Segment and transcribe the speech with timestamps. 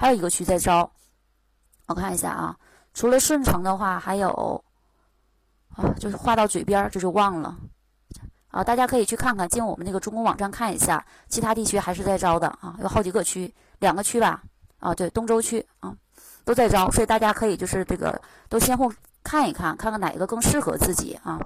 [0.00, 0.90] 还有一个区在招。
[1.84, 2.56] 我看一下啊，
[2.94, 4.64] 除了顺城的话，还有
[5.76, 7.54] 啊，就是话到嘴边这就忘了
[8.48, 8.64] 啊。
[8.64, 14.42] 大家可以去看看，进我们那个中公网站看一下，其他地区还是在招的啊，有好几个区，两个区吧
[14.78, 15.94] 啊，对，东周区啊
[16.46, 18.90] 都在招，所以大家可以就是这个都先后
[19.22, 21.38] 看一看，看看哪一个更适合自己啊。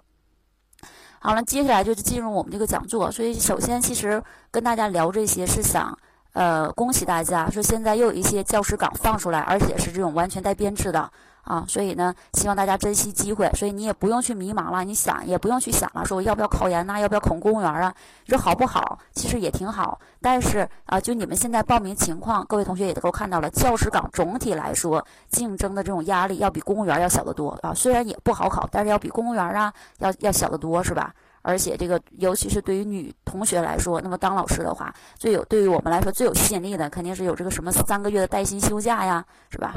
[1.19, 3.11] 好了，接下来就是进入我们这个讲座。
[3.11, 5.99] 所以，首先，其实跟大家聊这些是想，
[6.35, 11.11] 呃，恭喜大家，说现在又有一些教师岗放出来，而且是这种完全带编制的。
[11.45, 13.51] 啊，所以呢，希望大家珍惜机会。
[13.53, 16.99] 所以你也不用去迷茫了，你想也不用去想了，说我要不要考研呐？
[16.99, 17.95] 要不要考公务员啊？
[18.25, 18.99] 你说好不好？
[19.13, 20.01] 其实也挺好。
[20.23, 27.75] 但是啊，就你们现在报名情况，各位同学也都看到了，教师岗总体来说竞争的这种压力要比公务员要小得多啊。
[27.75, 31.15] 虽然也不好考，但是要比公务员啊要要小得多，是吧？
[31.47, 39.75] 而且这个，尤其是对于女同学来说，那么当老师的话，最有对于我们来说最有吸引力的，肯定是有这个什么三个月的带薪休假呀，是吧？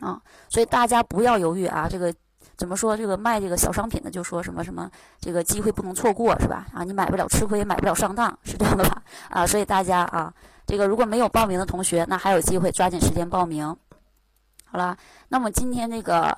[0.00, 0.20] 啊，
[0.50, 1.88] 所以大家不要犹豫啊！
[1.88, 2.12] 这个
[2.58, 2.94] 怎么说？
[2.94, 6.66] 这个卖这个小商品的就说什么什么，这个机会不能错过，是吧？
[6.74, 9.02] 啊，你买不了吃亏，买不了上当，是这样的吧？
[9.30, 10.30] 啊，所以大家啊，
[10.66, 13.74] 这个如果没有报名的同学，那还有机会，抓紧时间报名。
[14.66, 14.94] 好了，
[15.28, 16.36] 那么今天这个。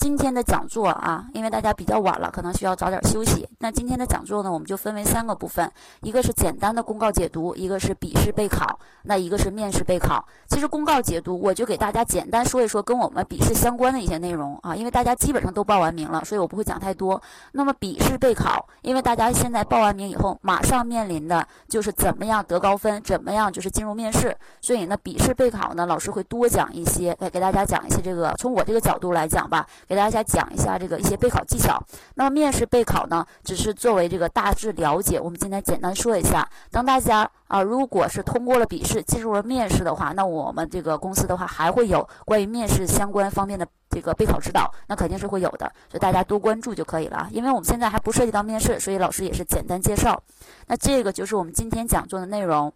[0.00, 3.46] 今天的讲座啊，因为大家比较晚了，可能需要早点休息。
[3.58, 5.70] 那今天的讲座呢，我们就分为三个部分，
[6.00, 10.26] 一个是简单的公告解读，一个是笔试备考，那一个是面试备考。
[10.48, 17.20] 其实公告解读，我就给大家简单说一说跟我们笔试相关的一些内容啊，因为大家基本上都报完名了，所以我不会讲太多。
[17.52, 29.66] 那么笔试备考，因为大家现在报完名以后，马上面临的就是怎么样得高分，怎么样就是进入面试，所以呢，笔试备考呢，老师会多讲一些，来给大家讲一些这个，从我这个角度来讲吧。
[29.90, 31.76] 给大家讲一下这个一些备考技巧。
[32.14, 35.18] 那么面试备考呢，只是作为这个大致了解。
[35.18, 36.48] 我们今天简单说一下。
[36.70, 45.66] 当大家啊，如果是通过了笔试，进入了面试的话，那我们这个公司的话还会有关于面试相关方面的这个备考指导，那肯定是会有的。
[45.88, 47.28] 所以大家多关注就可以了。
[47.32, 50.22] 因为我们现在还不涉及到面试，所以老师也是简单介绍。
[50.68, 52.72] 那这个就是我们今天讲座的内容。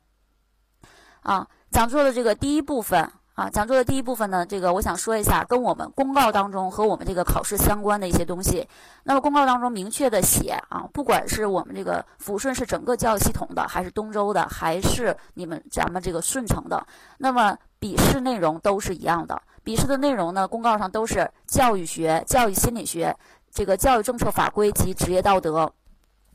[1.20, 3.08] 啊，讲座的这个第一部分。
[3.34, 8.64] 啊，讲座的第一部分呢，这个我想说一下，跟我们公告当中和我们这个考试相关的一些东西。
[9.02, 16.86] 那么公告当中明确的写啊，不管是我们这个抚顺是整个教育系统的，还是东周的，还是你们咱们这个顺城的，
[17.18, 19.42] 那么笔试内容都是一样的。
[19.64, 23.16] 笔试的内容呢，公告上都是教育学、教育心理学、
[23.50, 25.72] 这个教育政策法规及职业道德。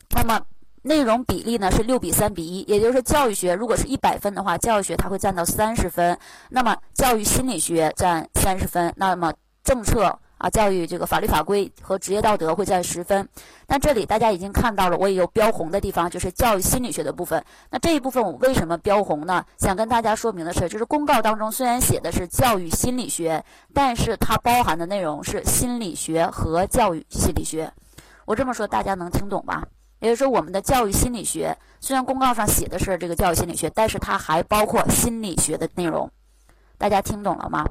[0.09, 0.41] 那么
[0.83, 6.17] 内容比例呢是六比三比一，也就是说，教育学如果是一百分的话，教育学它会占到三十分，
[6.49, 13.27] 那么教育心理学占三十分，那么政策啊、教育这个法律法规和职业道德会占十分。
[13.67, 17.43] 那这里大家已经看到了，我也有标红的地方，就是教育心理学的部分。
[17.69, 19.43] 那这一部分我为什么标红呢？
[19.57, 27.69] 想跟大家说明的是，就是公告当中虽然写的是教育心理学，但是它包含的内容是心理学和教育心理学。
[28.23, 29.61] 我这么说大家能听懂吧？
[29.99, 36.09] 也就是说，我们的教育心理学虽然公告上写的是这个教育心理学，但是它还包括心理学的内容。
[36.77, 37.65] 大家听懂了吗？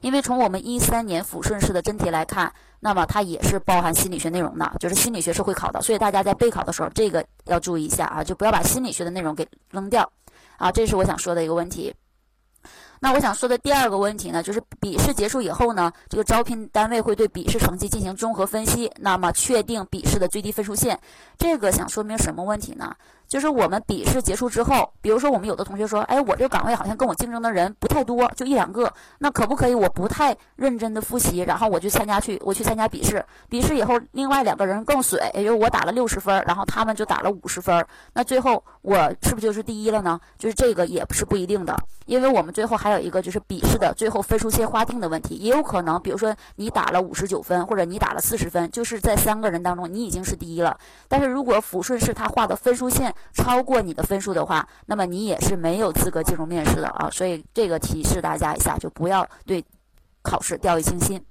[0.00, 2.50] 因为从我们一三年抚顺市的真题来看，
[2.80, 5.82] 那么它也是包含心理学内容的，就是心理学是会考的。
[5.82, 10.10] 所以大家在备考的时候，这个要注意一下啊，就不要把心理学的内容给扔掉
[10.56, 10.72] 啊。
[10.72, 11.94] 这是我想说的一个问题。
[13.04, 20.98] 那我想说的第二个问题呢，就是笔试结束以后呢，这个招聘单位会对笔试成绩进行综合分析，那么确定笔试的最低分数线。
[21.36, 22.96] 这个想说明什么问题呢？
[23.34, 40.20] 就是我们笔试结束之后，比如说我们有的同学说，哎，我这个岗位好像跟我竞争的人不太多，就一两个，那可不可以我不太认真的复习，然后我去参加去，我去参加笔试，笔试以后另外两个人更水，也就是我打了六十分，然后他们就打了五十分，那最后我是不是就是第一了呢？
[40.38, 50.78] 就是这个也不是不一定的，因为我们最后还有一个就是笔试的最后分数线划定的问题，也有可能，比如说你打了五十九分，或者你打了四十分，就是在三个人当中你已经是第一了，
[51.08, 53.12] 但是如果抚顺市他画的分数线。
[53.32, 57.08] 超过你的分数的话，那么你也是没有资格进入面试的啊！
[57.10, 59.64] 所以这个提示大家一下，就不要对
[60.22, 61.24] 考试掉以轻心。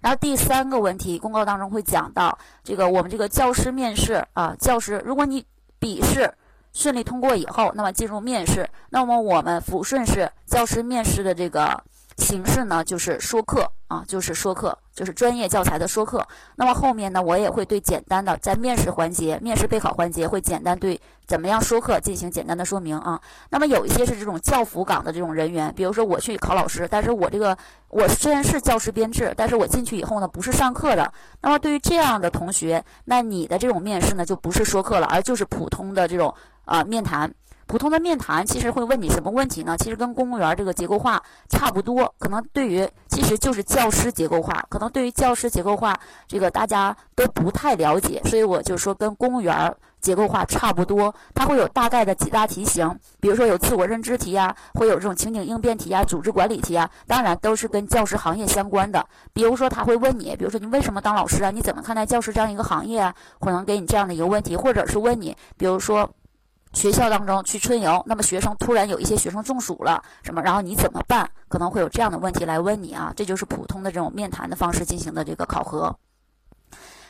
[0.00, 5.44] 然后第三个问题，公告当中会讲到这个我们这个教师面试啊，教师如果你
[5.78, 6.32] 笔试
[6.72, 11.82] 顺利通过以后，那么进入面试，那么我们抚顺市教师面试的这个。
[12.16, 16.26] 形式呢，就是说课啊，就是说课，就是专业教材的说课。
[16.56, 23.20] 那么后面呢，我也会对简单的在面试环节、面试备考环节，会简单对怎么样说课进行简单的说明啊。
[23.50, 27.56] 那么有一些是这种教辅岗的这种人员，比如说我去考老师，但是我这个
[27.88, 31.12] 我虽然是教师编制，但是我进去以后呢，不是上课的。
[31.40, 36.32] 那么对于这样的同学，那你的这种面试呢，就不是说课了，而就是普通的这种
[36.64, 37.32] 啊面谈。
[37.66, 39.76] 普通的面谈其实会问你什么问题呢？
[39.76, 52.88] 其实跟公务员这个结构化差不多，可能对于其实就是教师结构化，可能对于教师结构化这个大家都不太了解，所以我就说跟公务员结构化差不多，它会有大概的几大题型，
[53.20, 59.04] 比如说有自我认知题啊，会有这种情景应变题啊，组织管理题啊，当然都是跟教师行业相关的。
[59.32, 61.50] 比如说他会问你，比如说你为什么当老师啊？
[61.50, 63.14] 你怎么看待教师这样一个行业啊？
[63.40, 66.08] 可能给你这样的一个问题，或者是问你，比如说。
[66.74, 71.30] 学校当中去春游，那么学生突然有一些学生中暑了，什么，然后你怎么办？
[71.48, 75.96] 可能会有这样的问题来问你啊，这就是普通的这种面谈的方式进行的这个考核。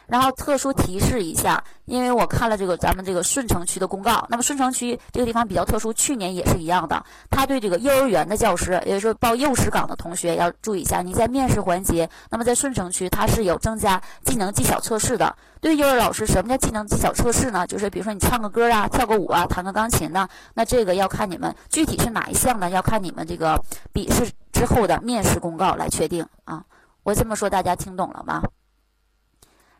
[0.06, 15.34] 然后特殊提示一下，因为我看了这个咱们这个顺城区的公告，那么顺城区这个地方比较特殊，去年也是一样的，他对这个幼儿园的教师，也就是说报幼师岗的同学要注意一下，你在面试环节，那么在顺城区它是有增加技能技巧测试的。
[15.60, 17.66] 对幼儿老师，什么叫技能技巧测试呢？
[17.66, 22.68] 就是比如说你唱个歌啊，跳个舞啊，弹个钢琴呢，那这个要看你们具体是哪一项呢？
[22.68, 23.58] 要看你们这个
[23.90, 26.62] 笔试之后的面试公告来确定啊。
[27.02, 28.42] 我这么说大家听懂了吗？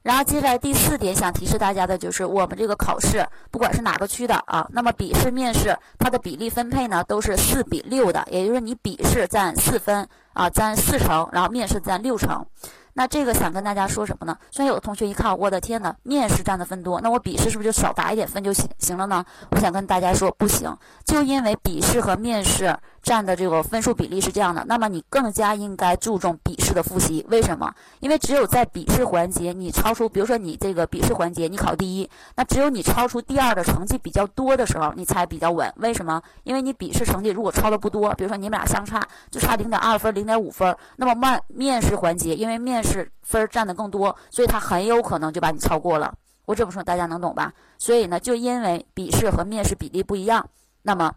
[0.05, 12.45] 然后接下来第四点想提示大家的就是，我们这个考试不管是哪个区的啊，那么笔试、面试它的比例分配呢都是四比六的，也就是你笔试占四分啊，占四成，然后面试占六成。
[12.93, 14.37] 那这个想跟大家说什么呢？
[14.51, 19.25] 虽然有的同学一看，我的天呐，面试占的分多，那我笔试是不是就少答一点分就行行了呢？
[19.53, 20.77] 我想跟大家说，不行，
[21.07, 22.77] 就因为笔试和面试。
[23.05, 27.25] 占的这个分数比例是这样的，那么你更加应该注重笔试的复习。
[27.29, 27.73] 为什么？
[28.01, 35.71] 因为只有在笔试环节你超出，比如说你这个笔试环节你考第一，那只有你超出第二的成绩比较多的时候，你才比较稳。
[35.77, 36.21] 为什么？
[36.45, 46.15] 因为你笔试成绩如果超的不多，比如说你们俩相差就差零点二分、零点五分，那么面面试环节，因为面试分占的更多，所以他很有可能就把你超过了。
[46.47, 47.53] 我这么说大家能懂吧？
[47.77, 50.49] 所以呢，就因为笔试和面试比例不一样，
[50.83, 51.13] 那么。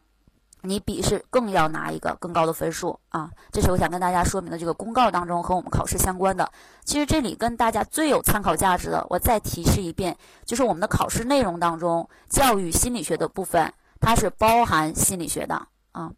[0.67, 3.31] 你笔试更要拿一个更高的分数啊！
[3.51, 6.51] 这是我想跟大家说明的这个公告当中和我们考试相关的。
[6.83, 15.55] 其实这里跟大家最有参考价值的，我再提示一遍，就是我们的考试内容当中教育心理学的部分，它是包含心理学的
[15.93, 16.11] 啊。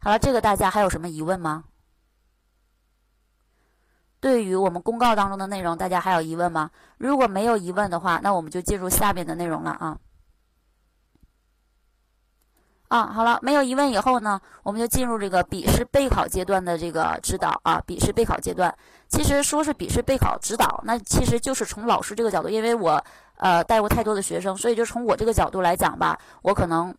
[0.00, 1.64] 好了，这个大家还有什么疑问吗？
[4.20, 6.70] 对于我们公告当中的内容，大家还有疑问吗？
[6.98, 9.98] 如果没有疑问的话，那我们就进入下面的内容了啊。
[12.94, 17.82] 啊，好了，没有疑问以后呢，我们就进入这个笔试备考阶段的这个指导啊。
[17.84, 18.72] 笔试备考阶段，
[19.08, 23.04] 其实说是笔试备考指导，那其实就是从老师这个角度，因为我
[23.38, 26.94] 呃带过太多的学生，所以就从我这个角度来讲吧，我可能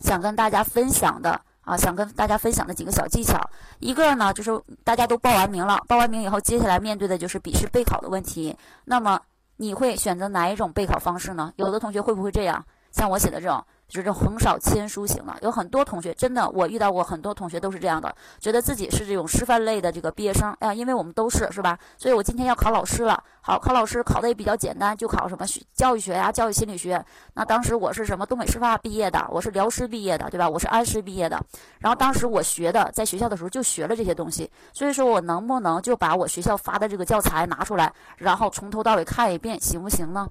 [0.00, 3.40] 想跟大家分享的啊，想跟大家分享的几个小技巧，
[3.78, 8.56] 一个呢就是大家都报完名了，报完名以后，接下来面对的就是笔试备考的问题。
[8.84, 9.20] 那么
[9.58, 11.52] 你会选择哪一种备考方式呢？
[11.54, 13.64] 有的同学会不会这样，像我写的这种？
[13.90, 21.78] 就是横扫千书型了，有很多同学真的，我遇到过很多同学都是这样的，觉得自己是这种师范类的这个毕业生，哎呀，因为我们都是是吧？
[21.98, 27.04] 所以我今天要考老师了，好考老师考的也比较简单，就考什么学教育学呀、教育心理学。
[27.34, 30.48] 那当时我是什么东北师范毕业的，我是辽师毕业的，对吧？
[30.48, 31.38] 我是安师毕业的。
[31.80, 40.28] 然后当时我学的，在学校的时候就学了这些东西，所以说我能不能就把我学校发的这个教材拿出来，然后从头到尾看一遍，行不行呢？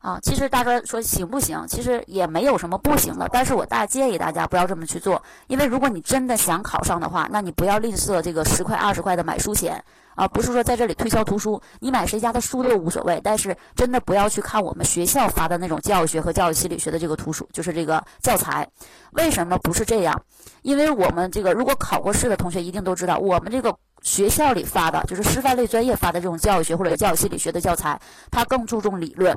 [0.00, 1.66] 啊，其实大家说行不行？
[1.68, 9.82] 其实也没有什么不行的，但是我大建议大家不要这么去做，因为如果你真的想考上的话，那你不要吝啬这个十块二十块的买书钱
[10.14, 18.68] 啊，不是说在这里推销图书，你买谁家的书都无所谓，但是真的不要去看我们学校发的那种教育学和教育心理学的这个图书，就是这个教材。
[19.12, 20.22] 为什么不是这样？
[20.62, 29.36] 因为我们这个如果考过试的同学一定都知道，我们这个学校里发的就是师范类专业发的这种教育学或者教育心理学的教材，它更注重理论。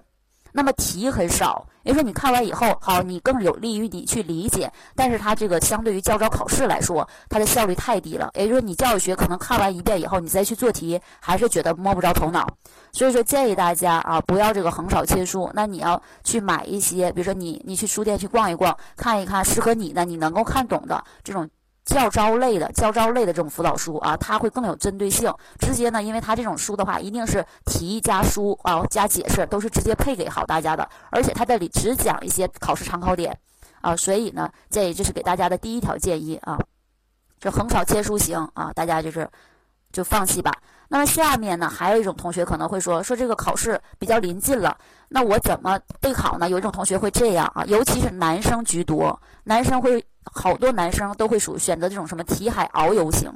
[0.51, 4.71] 那么题很少，也就是说你看完以后，好，你更有利于你去理解。
[4.95, 8.29] 但是它这个相对于教招考试来说，它的效率太低了。
[8.35, 12.47] 也就是说你教育学可能看完一遍以后，你再去做题，还是觉得摸不着头脑。
[12.91, 15.49] 所以说建议大家啊，不要这个横扫千书。
[15.53, 21.49] 那你要去买一些，比如说你你去书店去逛一逛，看一看适合你的，你能够看懂的这种。
[21.83, 25.33] 教招类的、教招类的这种辅导书啊，它会更有针对性。
[25.59, 30.87] 直接呢，因为它这种书的话，一定是题加书啊加解释，都是直接配给好大家的。
[31.09, 33.35] 而且它这里只讲一些考试常考点
[33.81, 36.57] 啊，所以呢，建议这是给大家的第一条建议啊，
[37.39, 39.27] 就横扫千书型啊，大家就是
[39.91, 40.53] 就放弃吧。
[40.87, 44.77] 那么下面呢，还有一种同学可能会说，说这个考试比较临近了，
[45.09, 46.47] 那我怎么备考呢？
[46.47, 50.05] 有一种同学会这样啊，尤其是男生居多，男生会。
[50.23, 53.31] 好多男生都会属选择这种什么题海遨游型，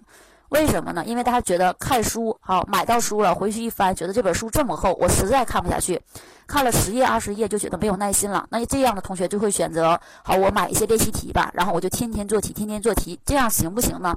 [0.50, 1.04] 为什么呢？
[1.06, 6.00] 因为大家觉得看书好，买到书了，回去一翻，觉得这本书这么厚，我实在看不下去，
[6.48, 8.46] 看了十页二十页就觉得没有耐心了。
[8.51, 14.15] 那这样的同学就会选择好，我买一些练习题吧，然后我就天天做题，天天做题，这样行不行呢？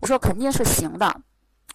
[0.00, 1.14] 我说肯定是行的，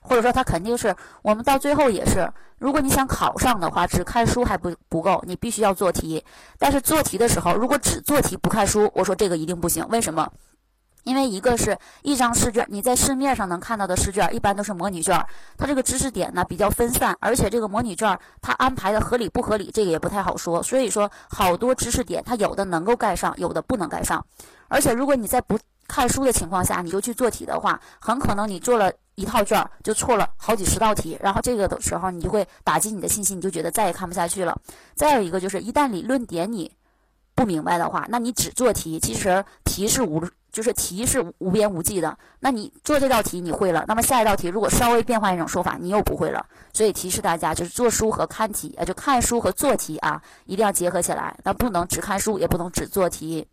[0.02, 6.24] 或者说他肯定是我们到最后也是，如果你想考上的话，只看书还不不够，你必须要做题。
[6.58, 9.86] 但是做题的时候，如果只做题不看书，我说这个一定不行。
[9.90, 10.30] 为什么？
[11.06, 15.26] 因为一个是一张试卷，你在市面上能看到的试卷一般都是模拟卷，
[15.58, 20.62] 它这个知识点呢比较分散，而且这个模拟卷它安排的合理不合理，这个也不太好说。
[20.62, 24.24] 所以说，好多知识点它有的能够盖上，有的不能盖上。
[24.68, 25.58] 而且如果你在不
[25.90, 34.58] 看书的情况下，你就去做题的话，很可能你做了一套卷就错了好几十道题，然后这个的时候你就会打击你的信心，你就觉得再也看不下去了。
[34.94, 36.72] 再有一个就是，一旦理论点你
[37.36, 40.24] 不明白的话，那你只做题，其实题是无。
[40.52, 46.44] 就是题是无边无际的，那你做这道题你会了，那么下一道题如果稍微变换一种说法，你又不会了。
[46.74, 51.38] 所以提示大家，就是做书和看题，呃，就看书和做题啊，一定要结合起来。
[51.44, 53.48] 那不能只看书，也不能只做题。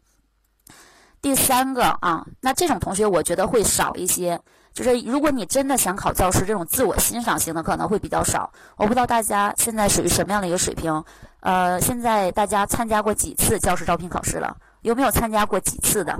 [1.26, 4.40] 第三个啊，那这种同学我觉得会少一些。
[4.72, 8.48] 就是如果你真的想考教师，这种自我欣赏型的可能会比较少。
[8.76, 11.02] 我不知道大家现在属于什么样的一个水平。
[11.40, 14.56] 呃，现在大家参加过几次教师招聘考试了？
[14.82, 16.16] 有没有参加过几次的？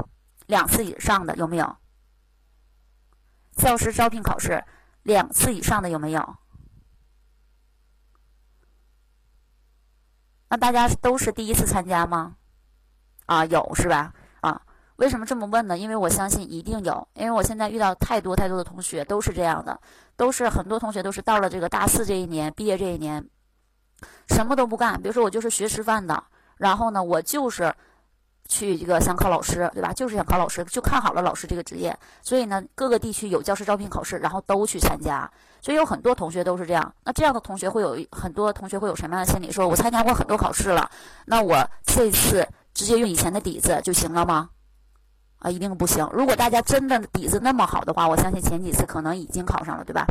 [0.47, 1.77] 两次以上的有没有？
[3.55, 4.65] 教师招聘考试
[5.05, 6.37] 两次以上的有没有？
[10.49, 12.35] 那大家都是第一次参加吗？
[13.27, 14.13] 啊，有是吧？
[14.97, 15.79] 为什么这么问呢？
[15.79, 19.79] 因为我相信一定有，因为我现在遇到太多太多的同学都是这样的，
[20.17, 23.25] 都是很多同学都是到了这个大四这一年，毕业这一年，
[24.29, 25.01] 什么都不干。
[25.01, 26.23] 比如说我就是学师范的，
[26.57, 27.75] 然后呢，我就是。
[28.49, 29.93] 去这个想考老师，对吧？
[29.93, 35.29] 就是想考老师，就看好了老师这个职业，所以呢，各个地区有教师招聘考试，然后都去参加。
[35.61, 36.95] 所以有很多同学都是这样。
[37.03, 39.51] 那这样的同学会有很多同学会有什么样的心理？
[39.51, 40.89] 说我参加过很多考试了，
[41.25, 44.49] 那我这次直接用以前的底子就行了吗？
[45.39, 46.09] 啊，一定不行。
[46.13, 50.07] 如果大家真的底子那么好的话，我相信前几次可能已经考上了，对吧？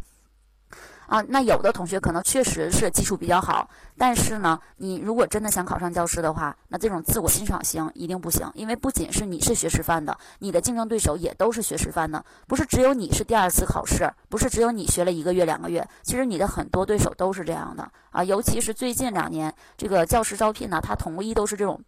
[1.08, 21.80] 啊，那有的同学可能确实是基础比较好，但是呢，你如果真的想考上教师的话，那这种自我欣赏型一定不行，因为不仅是你是学师范的，你的竞争对手也都是学师范的，不是只有你是第二次考试，不是只有你学了一个月两个月，其实你的很多对手都是这样的啊，尤其是最近两年这个教师招聘呢，它统一都是这种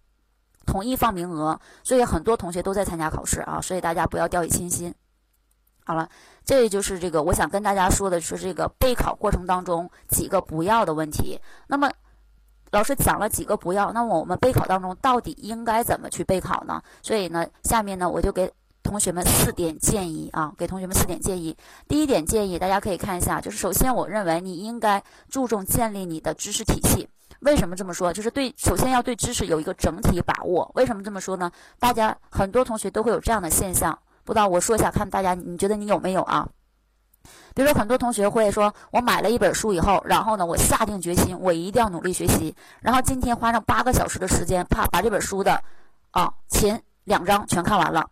[0.67, 4.93] 统一放名额，所以很多同学都在参加考试啊，所以大家不要掉以轻心。
[5.83, 6.07] 好了，
[6.43, 11.39] 这就是这个我想跟大家说的是这个备考过程当中几个不要的问题。
[11.67, 11.89] 那么
[12.71, 16.83] 老师讲了几个不要，那么我们备考当中到底应该怎么去备考呢？
[17.01, 18.51] 所以呢，下面呢我就给
[18.83, 21.55] 同学们四点建议啊，给同学们四点建议。
[21.87, 27.07] 第一点建议，大家可以看一下，就是首先我认为你应该注重建立你的知识体系。
[27.41, 28.11] 为什么这么说？
[28.11, 30.69] 就是对，首先要对知识有一个整体把握。
[30.75, 31.51] 为什么这么说呢？
[31.79, 33.97] 大家很多同学都会有这样的现象。
[34.23, 36.47] 不知道我说一下，看大家你觉得你有没有啊？
[37.53, 45.61] 比如说很多同学会说，我买了一本书以后，然后呢，我下定决心，我一定要努力学习，然后今天花上八个小时的时间，啪把这本书的
[46.11, 48.05] 啊前两章全看完了。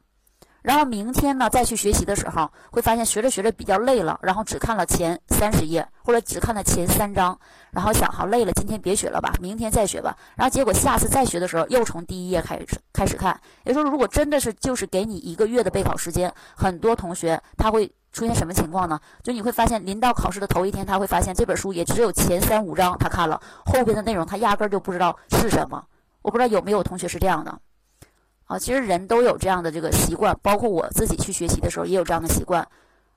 [0.65, 7.37] 然后明天呢，再去学习的时候，会发现学着学着比较累了，然后只看了前三十页，或者只看了前三章，
[7.69, 10.17] 然后想好累了，今天别学了吧，明天再学吧。
[10.35, 13.39] 然后结果下次再学的时候，又从第一页开始开始看。
[13.63, 18.99] 也就是说，如果真的是就是给你一个月的备考时间，很多同学他会出现什么情况呢？
[19.21, 25.85] 就你会发现，临到考试的头一天，他会发现这本书也只有前三五章他看了，后边的内容他压根就不知道是什么。
[26.23, 27.55] 我不知道有没有同学是这样的。
[28.45, 32.65] 啊，其实人都有这样的这个习惯，包括我自己去学习的时候也有这样的习惯，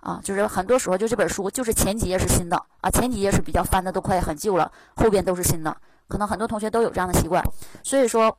[0.00, 5.76] 啊，就是很多时候就这本书就是前几页是新的啊，前几页是比较翻的都快很旧了，后边都是新的，
[6.08, 7.44] 可能很多同学都有这样的习惯，
[7.82, 8.34] 所以说，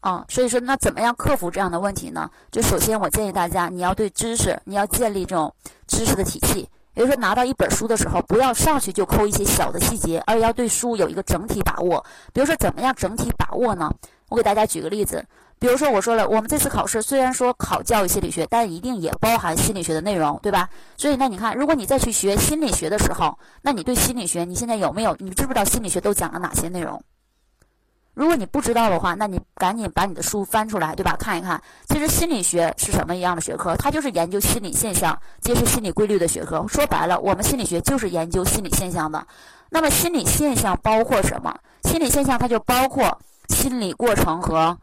[0.00, 2.28] 啊，所以说那怎么样克服这样的问题呢？
[2.50, 5.54] 就首先我建议大家，你要对知识你要建立这种
[5.86, 12.04] 知识的体系，也就是说拿到一本书的时候，不要上去就抠一些小的细节，而要对书有一个整体把握。
[12.32, 13.88] 比如说怎么样整体把握呢？
[14.28, 15.24] 我给大家举个例子。
[15.60, 20.66] 比如说，我说了，我们这次考试虽然说考教育心理学，但一定也包含心理学的内容，对吧？
[20.96, 25.14] 所以，那你看，如果你再去学心理学的时候，那你对心理学，你现在有没有？
[25.18, 27.02] 你知不知道心理学都讲了哪些内容？
[28.14, 31.14] 如果你不知道的话，那你赶紧把你的书翻出来，对吧？
[31.18, 33.76] 看一看，其实心理学是什么一样的学科？
[33.76, 36.66] 它就是研究心理现象、揭示心理规律的学科。
[36.66, 39.26] 说白了，我们心理学就是研究心理现象的。
[39.68, 41.54] 那么，心理现象包括什么？
[41.84, 44.78] 心理现象它就包括心理过程和。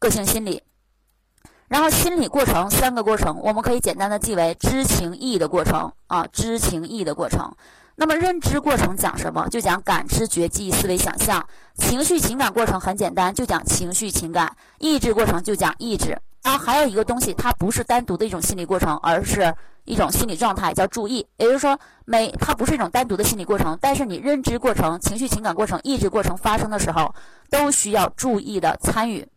[0.00, 0.62] 个性心理，
[1.68, 7.52] 然后心理过程三个过程，我们可以简单的记为知情意的过程啊，知情意的过程。
[7.96, 9.46] 那么认知过程讲什么？
[9.50, 11.46] 就讲感知觉记忆思维想象。
[11.74, 14.56] 情绪情感过程很简单，就讲情绪情感。
[14.78, 16.18] 意志过程就讲意志。
[16.42, 19.54] 然后还有一个东西，它不是单独的一种心理过程，而是
[19.84, 21.26] 一种心理状态，叫注意。
[21.36, 27.14] 也就是说，每它不是一种单独的心理过程，但是你认知过程、情绪情感过程、意志过程发生的时候，
[27.50, 29.28] 都需要注意的参与。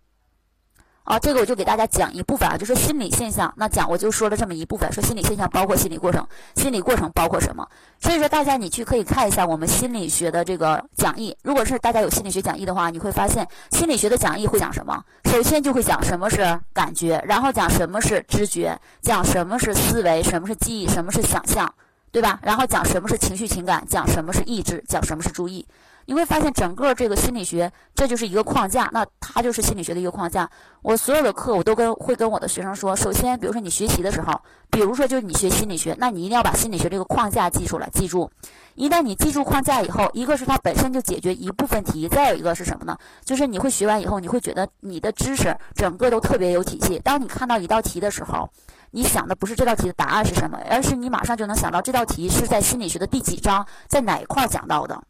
[1.03, 3.53] 啊，这个我就给大家讲一部分啊，就是心理现象。
[3.57, 7.67] 那讲我就说了这么一部分，说心理现象包括心理过程，心理过程包括什么？
[7.99, 11.35] 所以说大家你去可以看一下我们心理学的这个讲义。
[11.43, 15.03] 如果是大家有心理学讲义的话，你会发现心理学的讲义会讲什么？
[15.25, 16.37] 首先就会讲什么是
[16.71, 21.69] 感觉，然后讲什么是知觉，讲什么是思维，什么是记忆，什么是想象，
[22.11, 22.39] 对吧？
[22.41, 25.65] 然后讲什么是情绪情感，讲什么是意志，讲什么是注意。
[26.05, 30.49] 你会发现，整个这个心理学，这就是一个框架，那它就是心理学的一个框架。
[30.81, 34.33] 我所有的课，我都跟会跟我的学生说，首先，比如说你学习的时候，
[34.69, 38.29] 比如说就是你学心理学，那你一定要把心理学这个框架记出来，记住。
[38.75, 42.97] 一旦你记住框架以后，一个是它本身就解决一部分题，再有一个是什么呢？
[43.23, 46.99] 就是你会学完以后，你会觉得你的知识整个都特别有体系。
[46.99, 48.49] 当你看到一道题的时候，
[48.91, 55.01] 你想的不是这道题的答案是什么，而是你马上就能想到这道题是在心理学的第几章，在哪一块讲到的。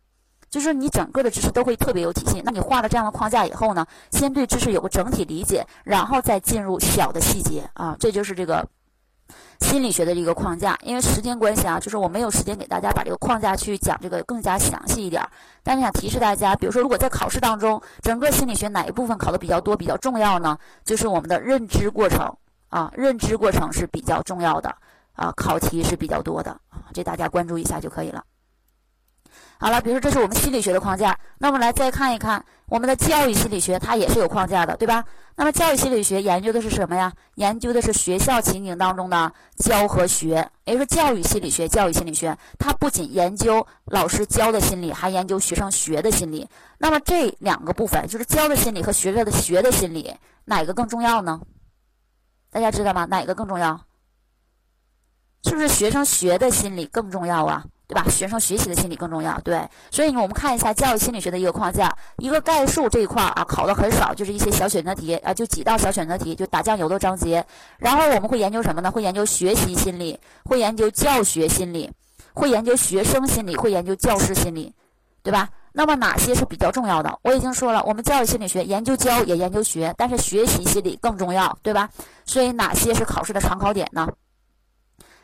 [0.54, 2.40] 就是你整个的知识都会特别有体系。
[2.46, 8.64] 那你画了这样的框架以后呢，先对知识有个整体理解，然后再进入小的细节啊，这就是这个
[9.62, 10.78] 心理学的一个框架。
[10.84, 15.28] 因为时间关系啊，就是我没有时间给大家把这个框架去讲这个更加详细一点。
[15.64, 20.56] 但是想提示大家，比如说如果在考试当中，整个心理学哪一部分考的比较多、比较重要呢？
[20.86, 22.32] 就是我们的认知过程
[22.70, 24.70] 啊，认知过程是比较重要的
[25.14, 28.24] 啊，考题是比较多的啊，这大家关注一下就可以了。
[29.58, 35.06] 好了，比如说这是我们心理学的框架，那我们来再看一看我们的教育心理学，它也是有框架的，对吧？
[35.36, 37.14] 那么教育心理学研究的是什么呀？
[37.36, 41.68] 研究的是学校情景当中的教和学，也就是教育心理学。
[41.68, 46.48] 教育心理学它不仅研究老师教的心理，还研究学生学的心理。
[46.78, 50.14] 那么这两个部分，就是教的心理和学着的学的心理，
[50.46, 51.42] 哪个更重要呢？
[52.52, 53.06] 大家知道吗？
[53.06, 53.80] 哪个更重要？
[55.46, 57.66] 是不是学生学的心理更重要啊？
[57.94, 58.10] 对吧？
[58.10, 59.62] 学生学习的心理更重要，对。
[59.92, 67.46] 所以呢，我们看一下教育心理学的一个框架，一个概述这一块儿啊，考的很少，就是一些小选择题啊，就几道小选择题，就打酱油的章节。
[67.78, 68.90] 然后我们会研究什么呢？
[68.90, 71.88] 会研究学习心理，会研究教学心理，
[72.34, 74.74] 会研究学生心理，会研究教师心理，
[75.22, 75.48] 对吧？
[75.72, 77.16] 那么哪些是比较重要的？
[77.22, 81.88] 我已经说了，我们教育心理学研究教也研究学，但是学习心理更重要，对吧？
[82.26, 84.08] 所以哪些是考试的常考点呢？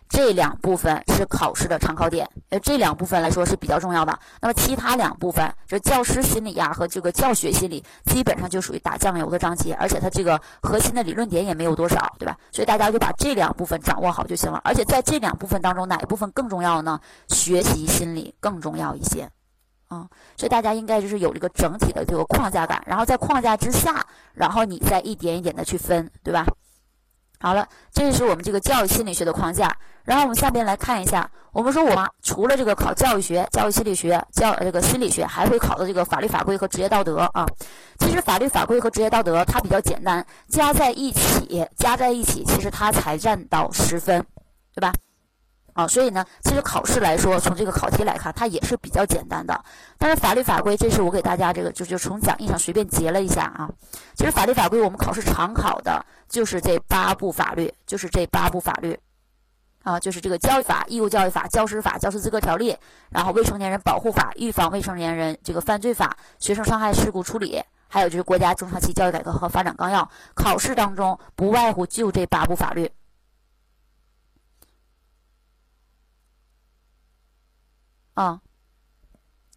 [0.09, 4.19] 这两部分是考试的常考点，呃，这两部分来说是比较重要的。
[4.41, 12.35] 那么其他两部分，就教师心理呀和这个教学心理，基本上就属于打酱油的章节，而且它这个核心的理论点也没有多少，对吧？
[12.51, 14.59] 所以大家就把这两部分掌握好就行了。
[14.63, 16.99] 而且在这两部分当中，哪一部分更重要呢？
[17.27, 19.29] 学习心理更重要一些，
[19.89, 26.47] 啊，所以大家应该就是有这个整体的这个框架感，然后在框架之下，然后你再一点一点的去分，对吧？
[27.41, 29.73] 好了，这是我们这个教育心理学的框架。
[30.03, 37.45] 然后我们下边来看一下，我们说我们除了这个考教育学、教育心理学、教这个心理学，还会考的这个法律法规和职业道德啊。
[37.99, 44.25] 其实法律法规和职业道德它比较简单，加在一起，加在一起，其实它才占到十分，
[44.75, 44.91] 对吧？
[45.79, 49.57] 啊，所以呢，其实考试来说，从这个考题来看，它也是比较简单的。
[49.97, 53.69] 但是法律法规，这是我给大家这个就就从讲义上随便截了一下啊。
[54.13, 58.99] 其实法律法规我们考试常考的就是这八部法律，就是这八部法律，
[59.83, 62.75] 啊，就是这个教育法、义务教育法、教师法、教师资格条例，
[63.09, 70.09] 然后未成年人保护法、预防未成年人这个犯罪法、学生伤害事故处理，还有就是国家中长期教育改革和发展纲要。
[70.35, 72.91] 考试当中不外乎就这八部法律。
[78.19, 78.37] 啊，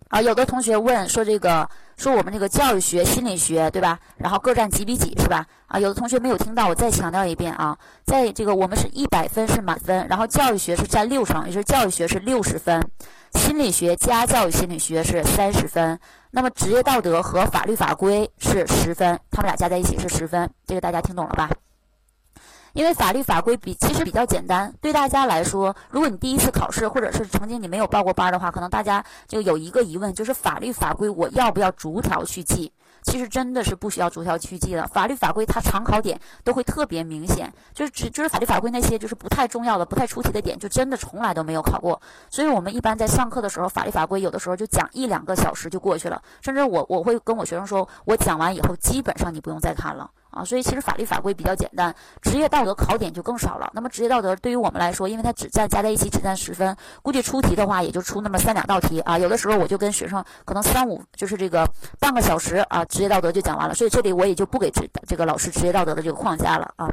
[0.08, 3.98] 啊，有的同学问说这个说我们这个教育学、心理学，对吧？
[4.16, 5.44] 然后各占几比几，是吧？
[5.66, 12.80] 啊，有的同学没有听到，我再强调一遍啊，在这个我们是一百分是满分，然后教育学是占六成，也就是教育学是六十分，
[13.32, 15.98] 心理学加教育心理学是三十分，
[16.30, 21.50] 那么职业道德和法律法规是十分，他们俩加在一起是十分，这个大家听懂了吧？
[22.72, 32.72] 因为法律法规比其实比较简单，对大家来说，如果你第一次考试，或者是曾经你没有报过班的话，可能大家就有一个疑问，就是法律法规我要不要逐条去记？
[33.02, 42.00] 其实真的是不需要逐条去记的，法律法规它常考点都会特别明显，就是只就是法律法规那些就是不太重要的、不太出题的点，就真的从来都没有考过。
[42.30, 50.08] 所以我们一般在上课的时候，法律法规有的时候就讲一两个小时就过去了，甚至我我会跟我学生说，我讲完以后基本上你不用再看了。
[50.32, 53.70] 啊，所以其实法律法规比较简单，职业道德考点就更少了。
[53.74, 59.18] 那么职业道德对于我们来说，因为它只占加在一起只占十分，估计出题的话也就出那么三两道题啊。
[59.18, 61.68] 有的时候我就跟学生可能三五就是这个
[62.00, 63.74] 半个小时啊，职业道德就讲完了。
[63.74, 66.90] 所以这里我也就不给职这个老师职业道德的这个框架了啊。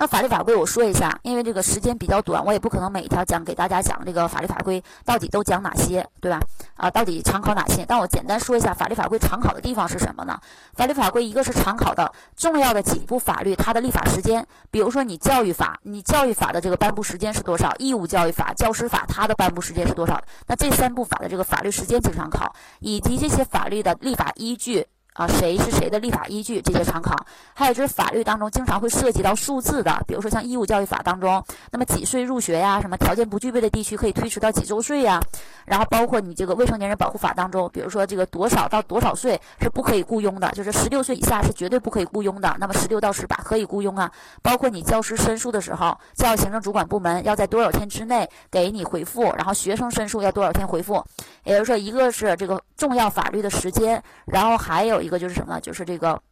[0.00, 6.40] 那法律法规我说一下，因为这个时间比较短，我也不可能每一条讲给大家讲这个法律法规到底都讲哪些，对吧？
[6.74, 7.84] 啊，到底常考哪些？
[7.86, 10.40] 但我简单说一下法律法规常考的地方是什么呢？
[10.72, 17.70] 法律法规一个是常考的重要的几部法律，它的立法时间，比如说你教育法，你教育法的这个颁布时间是多少？
[17.76, 20.18] 义务教育法、教师法，它的颁布时间是多少？
[20.46, 24.86] 那这三部法的这个法律时间经常考，以及这些法律的立法依据。
[25.20, 26.62] 啊，谁是谁的立法依据？
[26.62, 27.14] 这些常考，
[27.52, 32.80] 还有就是法律当中经常会涉及到数字的，比如说像义务教育法当中，那么几岁入学呀？
[32.80, 35.20] 什么条件不具备的地区可以推迟到几周岁呀？
[35.66, 42.56] 然后包括你这个未成年人保护法当中，比如说这个多少到多少岁是不可以雇佣的，就是十六岁以下是绝对不可以雇佣的。
[42.58, 44.10] 那么十六到十八可以雇佣啊。
[44.40, 51.04] 包括你教师申诉的时候，教育行政主管部门要在多少天之内给你回复，然后学生申诉要多少天回复？
[51.44, 55.58] 也就是说，一个是这个重要法律的时间，然后还有一一个就是什么？
[55.58, 56.22] 就是这个。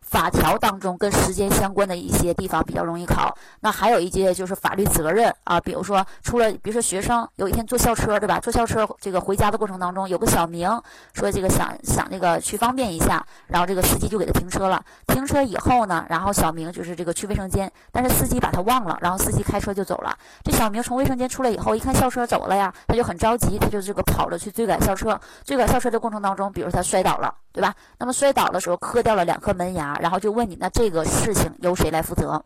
[0.00, 8.38] 法条当中跟时间相关的一些地方比较容易考，那还有一些就是法律责任啊，比如说出了，比如说学生有一天坐校车，对吧？
[8.38, 10.68] 坐校车这个回家的过程当中，有个小明
[11.14, 14.84] 说这个想想那个去方便一下，然后这个司机就给他停车了。
[15.06, 20.14] 停车以后呢，然后小明就是这个去卫生间，但是司机把他忘了，然后司机开车就走了。
[20.44, 25.18] 这小明从卫生间出来以后，一看校车走了呀，他就很着急，他就这个跑着去追赶校车。
[25.44, 27.72] 追赶校车的过程当中，比如他摔倒了，对吧？
[27.98, 29.96] 那么摔倒的时候磕掉了两颗门牙。
[30.00, 32.44] 然后就问你，那这个事情由谁来负责？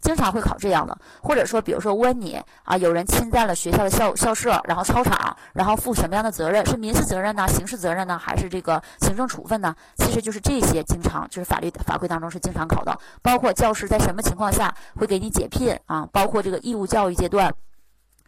[0.00, 6.64] 经常会考这样的，或者说，比如说问你啊，有人侵占了学校的校校舍，然后操场，然后负什么样的责任？
[6.66, 9.74] 是民事责任呢，刑事责任呢，还是这个行政处分呢？
[9.96, 16.06] 其实就是这些，经常就是法律法规当中是经常考的，包括教师在什么情况下会给你解聘啊？
[16.12, 17.52] 包括这个义务教育阶段。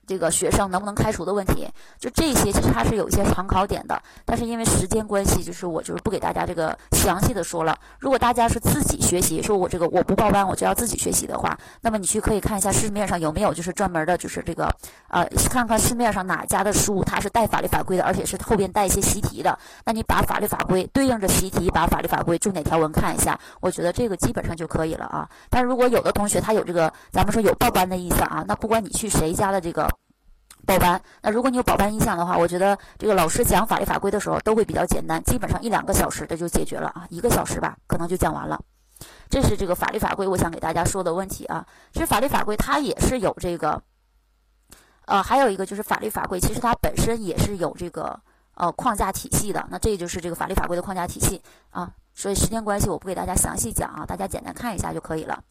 [0.09, 1.69] 这个学生能不能开除的问题，
[1.99, 7.79] 就这些其实它是有一些常考点的，但是因为时间关系，就是我就是不给大家这个详细的说了。
[8.01, 14.75] 如果大家是自己学习，说我这个我不报班，我就要自己学习的话，那么你去可以看一下市面上有没有就是专门的，就是这个
[15.11, 19.59] 呃，看看市面上哪家的书它是带法律法规的，而且是后边带一些习题的。
[19.85, 25.29] 那你把法律法规对应着习题，把法律法规重点条文看一下，我觉得这个基本上就可以了啊。
[25.51, 29.89] 但是如果有的同学他有这个，咱们说有报班的意思啊，那不管你去谁家的这个。
[30.69, 38.61] 报班，那如果你有报班意向的话，我觉得这个老师讲法律法规的时候都会比较简单，基本上一两个小时的就解决了啊，一个小时吧，可能就讲完了。
[39.31, 41.65] 这是这个法律法规，我想给大家说的问题啊。
[41.95, 43.83] 其实法律法规它也是有这个，
[45.07, 48.21] 呃，还有一个就是法律法规，其实它本身也是有这个
[48.57, 49.67] 呃框架体系的。
[49.71, 51.91] 那这就是这个法律法规的框架体系啊。
[52.15, 55.43] 所以时间关系，我不给大家详细讲啊，大家简单看一下就可以了。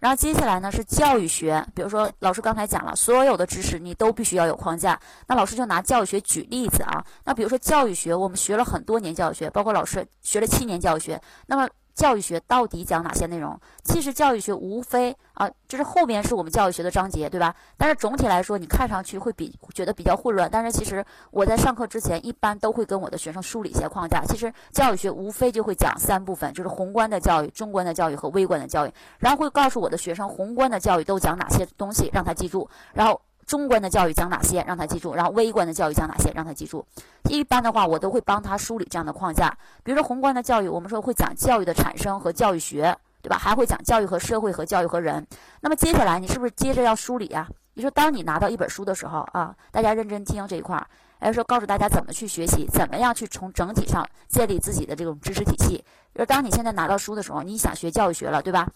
[0.00, 4.98] 然后接下来呢是教育学，比如说老师刚才讲了，所有的知识你都必须要有框架。
[5.26, 11.68] 那老师就拿教育学举例子啊，那比如说教育学，我们学了很多年教育学，包括老师学了七年教育学，那么。
[11.94, 13.58] 教育学到底讲哪些内容？
[13.84, 17.54] 其实教育学无非啊，就是后面是我们教育学的章节，对吧？
[17.76, 20.48] 但是总体来说，你看上去会比觉得比较混乱。
[20.50, 24.22] 但是其实我在上课之前，一般都会跟我的学生梳理一些框架。
[24.26, 28.92] 其实教育学无非就会讲三部分，就是宏观的教育、中观的教育和微观的教育。
[29.18, 32.68] 然后会告诉我的学生，宏观的教育都讲哪些东西，让他记住。
[32.92, 33.20] 然后。
[33.46, 36.84] 中观的教育讲哪些，让他记住；然后微观的教育讲哪些，让他记住。
[37.30, 39.56] 一般的话，我都会帮他梳理这样的框架。
[39.82, 43.38] 比如说宏观的教育，我们说会讲教育的产生和教育学，对吧？
[43.38, 45.26] 还会讲教育和社会和教育和人。
[45.60, 47.48] 那么接下来，你是不是接着要梳理呀？
[47.74, 50.86] 你说，当你拿到一本书的时候啊，大家认真听这一块儿，
[51.18, 55.84] 哎，说告诉大家怎么去学习，怎么样去从整体上建立自己的这种知识体系。
[56.14, 58.68] 就是当你现在拿到书的时候，你想学教育学了，对吧？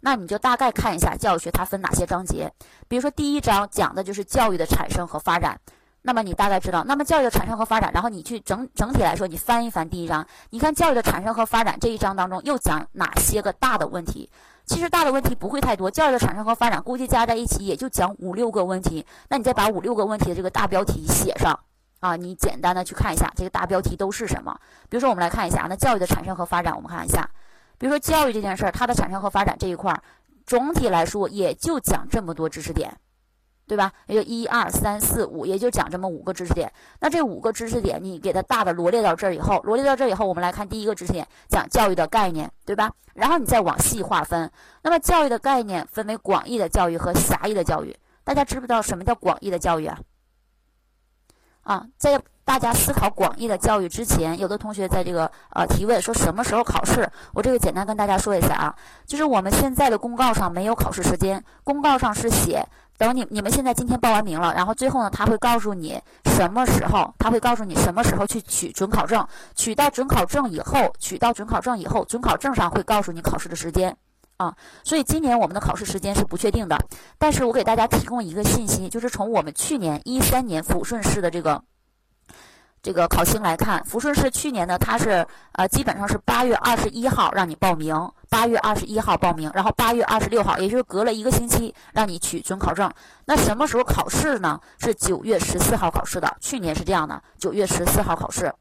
[0.00, 2.52] 那你就大概看一下教育学它分哪些章节，
[2.88, 5.58] 比如说第一章讲的就是教育的产生和发展，
[6.02, 14.30] 那么你大概知道，那么教育的产生和发展，然后你去整整体来说，你翻一翻第一章，你看教育的产生和发展这一章当中又讲哪些个大的问题？
[14.66, 21.56] 其实大的问题不会太多，教育的产生和发展估计加在一起也就讲五六个问题，那你再把五六个问题的这个大标题写上
[22.00, 24.56] 啊，你简单的去看一下这个大标题都是什么？
[24.88, 27.28] 比如说我们来看一下，那教育的产生和发展，我们看一下。
[27.78, 30.02] 比如说教育这件事儿，它的产生和发展这一块儿，
[30.46, 32.96] 总体来说也就讲这么多知识点，
[33.66, 33.92] 对吧？
[34.06, 36.72] 也就一二三四五，也就讲这么五个知识点。
[37.00, 42.92] 那这五个知识点，你给它大的罗列到这儿以后，罗列到这儿以后，我们来看第一个知识点，讲教育的概念，对吧？
[43.14, 44.50] 然后你再往细划分。
[44.82, 47.96] 那么教育的概念分为广义的教育和狭义的教育。
[48.24, 49.98] 大家知不知道什么叫广义的教育啊？
[51.62, 57.06] 啊，在大家思考广义的教育之前，有的同学在这个呃提问说什么时候考试？
[57.34, 62.64] 我这个简单跟大家说一下啊，就是我们现在的公告上没有考试时间，公告上是写
[62.96, 73.94] 等你你们现在今天报完名了，然后最后呢他会告诉你什么时候，他会告诉你什么时候去取准考证，取到准考证以后，取到准考证以后，准考证上会告诉你考试的时间。
[74.36, 74.54] 啊，
[74.84, 76.78] 所以今年我们的考试时间是不确定的，
[77.18, 81.60] 但是我给大家提供一个信息，就是从我们去年一三年抚顺市的这个
[82.86, 87.92] 这个考情来看，抚顺市去年呢，它是呃基本上是八月二十一号让你报名，
[88.30, 92.88] 八月二十一号报名，然后八月二十六号，也就是隔了一个星期让你取准考证。
[93.24, 94.60] 那什么时候考试呢？
[94.78, 98.54] 是九月十四号考试的，去年是这样的，九月十四号考试。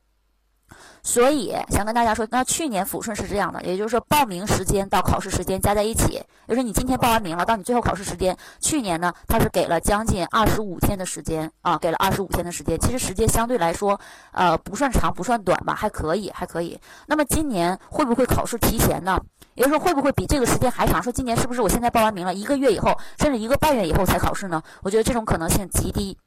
[1.07, 13.97] 所以想跟大家说，那去年抚顺是这样的，也就是说报名时间到考试时间加在一起，就是你今天报完名了，到你最后考试时间，去年呢它是给了将近二十五天的时间啊，给了二十五天的时间，其实时间相对来说，
[14.31, 16.77] 呃不算长不算短吧，还可以还可以。
[17.05, 19.21] 那么今年会不会考试提前呢？
[19.53, 21.01] 也就是说会不会比这个时间还长？
[21.03, 24.59] 说今年是不是我现在报完名了一个月以后，甚至一个半月以后才考试呢？
[24.81, 26.17] 我觉得这种可能性极低。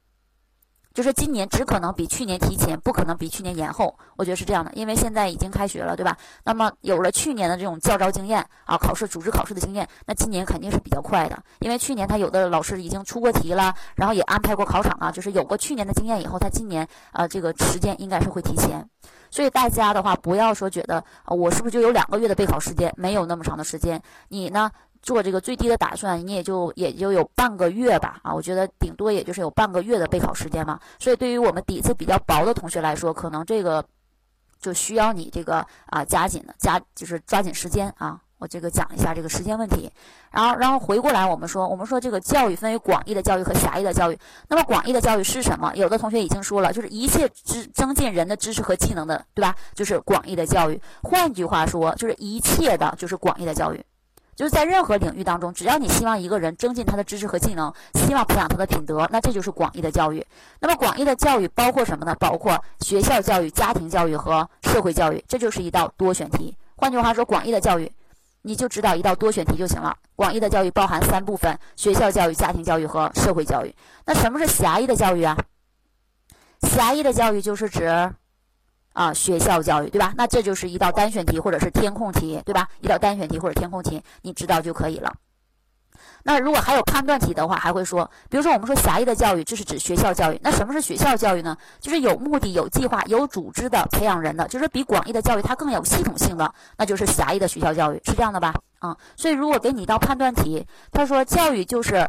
[0.99, 3.97] 就是今年只可能比去年提前，不可能比去年延后。
[4.17, 6.17] 我觉得是这样的，因为现在已经开学了，对吧？
[6.43, 11.41] 那么有了去年的这种教招经验啊，考试组织考试的经验，那今年肯定是比较快的。
[11.61, 18.85] 因为去年他有的老师已经出过题了，然后也安排过考场啊，就是有过去年的经验以后，他今年啊这个时间应该是会提前。
[19.31, 22.93] 所以大家的话不要说觉得啊我是不是就有两个月的备考时间？
[22.97, 24.03] 没有那么长的时间。
[24.27, 24.69] 你呢？
[25.03, 30.79] 做这个最低的打算，你也就也就有半个月吧，啊，我觉得顶多也就是有半个月的备考时间嘛。
[30.99, 33.85] 所以对于我们底子比较薄的同学来说，可能这个
[34.61, 38.21] 就需要你这个啊加紧的加，就是抓紧时间啊。
[38.41, 39.91] 我这个讲一下这个时间问题，
[40.31, 44.19] 然后然后回过来我们说，我们说这个教育分为广义的教育和狭义的教育。
[44.47, 45.75] 那么广义的教育是什么？
[45.75, 49.57] 有的同学已经说了，就是一切知增进人的知识和技能的，对吧？
[49.75, 50.81] 就是广义的教育。
[51.03, 53.85] 换句话说，就是一切的，就是广义的教育。
[54.39, 60.25] 就是在任何领域当中，只要你希望一个人增进他的知识和技能，希望培养他的品德，那这就是广义的教育。
[60.61, 62.15] 那么广义的教育包括什么呢？
[62.21, 66.57] 包括学校教育、家庭教育和社会教育，这就是一道多选题。
[66.77, 67.91] 换句话说，广义的教育，
[68.43, 69.93] 你就知道一道多选题就行了。
[70.15, 73.75] 广义的教育包含三部分：学校教育、家庭教育和社会教育。
[74.07, 75.37] 那什么是狭义的教育啊？
[76.61, 78.13] 狭义的教育就是指。
[78.99, 80.13] 啊，学校教育对吧？
[80.17, 82.69] 那这就是一道单选题或者是填空题，对吧？
[82.81, 85.15] 一道单选题或者填空题，你知道就可以了。
[86.25, 90.41] 那如果还有判断题的话，还会说，比如说我们说狭义的教育，这是指学校教育。
[90.43, 91.57] 那什么是学校教育呢？
[91.79, 98.53] 就是有目的、有计划、有组织的培养人的，就是比广义的教育它更有系统性的，那就是狭义的学校教育，是这样的吧？
[98.81, 102.05] 啊，所以如果给你一道判断题，他说教育就是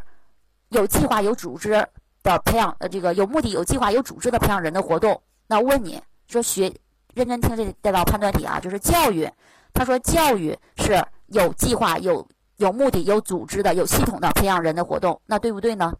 [0.69, 1.87] 有计划、有组织
[2.23, 6.01] 的培养，呃，这个有目的、有计划、有组织的培养人的活动，那问你。
[6.29, 6.73] 说学，
[7.15, 9.29] 认真听这这道判断题啊，就是教育。
[9.73, 12.25] 他说教育是有计划、有
[12.57, 15.93] 有目的、有组织的、有系统的培养人的活动，那对不对呢？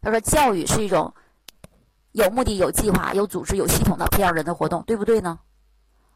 [0.00, 1.12] 他说教育是一种
[2.12, 5.38] 有目的、有计划、有组织、有系统的培养人的活动，对不对呢？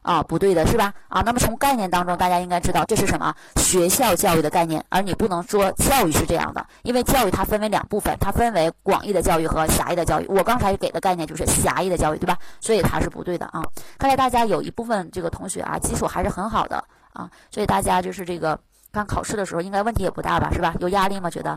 [0.09, 0.94] 啊，不对的是吧？
[1.09, 3.35] 啊，那么从概念当中，大家应该知道这是什么？
[3.57, 10.27] 学校教育的概念，而你不能说教育是这样的，因为教育它分为两部分，它分为广义的教育和狭义的教育。
[10.29, 12.38] 我刚才给的概念就是狭义的教育，对吧？
[12.59, 13.62] 所以它是不对的啊。
[13.99, 18.59] 看来大家有一部分这个同学啊，基础还是很好的啊，所以大家就是这个
[18.90, 20.75] 刚考试的时候应该问题也不大吧，是吧？
[20.81, 21.29] 有压力吗？
[21.29, 21.55] 觉得？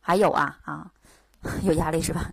[0.00, 0.90] 还有啊啊，
[1.62, 2.32] 有压力是吧？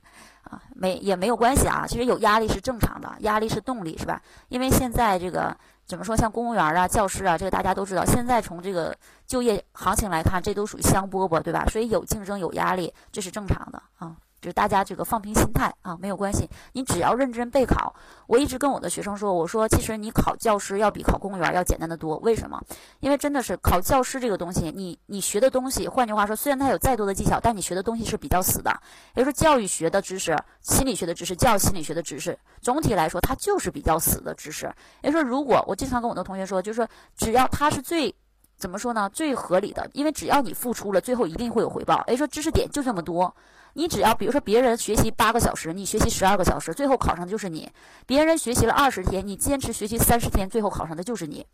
[0.79, 4.21] 没也没有关系啊，其实有压力是正常的，压力是动力，是吧？
[4.49, 11.65] 因为现在这个怎么说，像公务员啊、教师啊，这个大家都知道，现在从这个就业行情来看，这都属于香饽饽，对吧？
[11.65, 14.15] 所以有竞争有压力，这是正常的啊。
[14.41, 16.49] 就是大家这个放平心态啊，没有关系。
[16.73, 17.95] 你只要认真备考。
[18.27, 22.17] 我一直跟我的学生说，我说其实你考教师要比考公务员要简单的多。
[22.17, 22.61] 为什么？
[22.99, 28.69] 因为真的是考教师这个东西，你你学的东西，换句话说，虽然它有再多的技巧，但你学的东西是比较死的。
[29.15, 34.71] 也就是说，教育学的知识、心理学的知识、教育心理学的知识，总体来说它就是比较死的知识。
[35.01, 38.13] 也就是说，如果我经常跟我的同学说，就是说只要它是最
[38.57, 39.09] 怎么说呢？
[39.09, 42.03] 最合理的，因为只要你付出了，最后一定会有回报。
[42.07, 43.33] 诶说知识点就这么多。
[43.77, 47.69] 你只要比如说别人学习八个小时，你学习十二个小时，最后考上的就是你；
[48.07, 51.45] 别人学习了二十天，你坚持学习三十天，最后考上的就是你。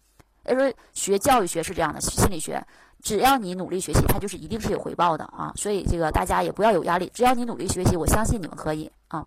[0.46, 2.66] 所以说学教育学是这样的，心理学，
[3.02, 5.52] 只要你努力学习，它就是一定是有回报的啊。
[5.58, 9.26] 所以这个大家也不要有压力，只要你努力学习，我相信你们可以啊。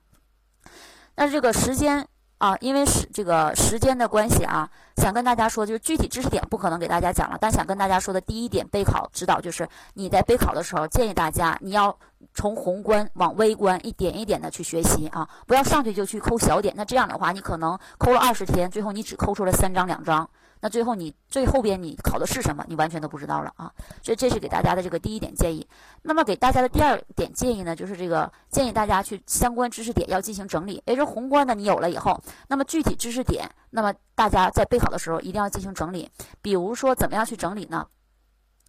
[1.16, 2.08] 那这个时间。
[2.38, 11.98] 啊，因为时这个时间的关系啊，想跟大家说，就是具体知识点不可能给大家讲了，但想跟大家说的第一点备考指导就是，你在备考的时候，建议大家你要
[12.36, 16.72] 从宏观往微观一点一点的去学习啊，不要上去就去抠小点。
[16.76, 20.28] 那这样的话，你可能抠了二十天，最后你只抠出了三张两张。
[20.60, 22.64] 那最后你最后边你考的是什么？
[22.68, 23.72] 你完全都不知道了啊！
[24.02, 25.66] 所以这是给大家的这个第一点建议。
[26.02, 30.82] 那么给大家的第二点建议呢，就是这个建议大家去相关知识点要进行整理。
[30.86, 36.10] 也就是宏观的你有了以后，那么具体知识点，那么大家在备考的时候一定要进行整理。
[36.42, 37.86] 比如说怎么样去整理呢？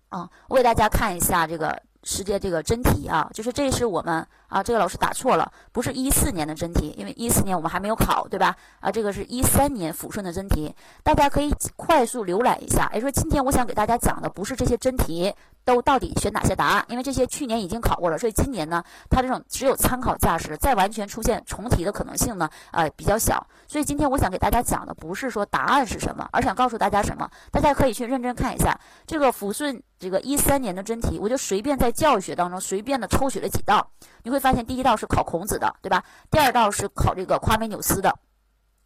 [0.10, 1.82] 啊，我给大家看一下这个。
[2.04, 8.56] 世界这个真题啊，就是这是我们啊，这个老师打错了，不是一四年的真题，因为一四年我们还没有考，对吧？
[8.80, 12.90] 啊，这个是一三年抚顺的真题，大家可以快速浏览一下。
[12.94, 15.34] 也说今天我想给大家讲的不是这些真题。
[15.68, 16.86] 都到底选哪些答案？
[16.88, 23.46] 因为这些去年已经考过了，所以今年呢，它这种只有参考价值，再完全出现重题的可能性呢，呃，比较小。
[23.68, 27.30] 所以今天我想给大家讲的不是说答案是什么，而想告诉大家什么？
[27.52, 33.86] 大家可以去认真看一下这个抚顺这个一三年的真题，我就随便在教育学当中随便的抽取了几道，
[34.24, 36.04] 你会发现第一道是考孔子的，对吧？
[36.30, 38.14] 第二道是考这个夸美纽斯的。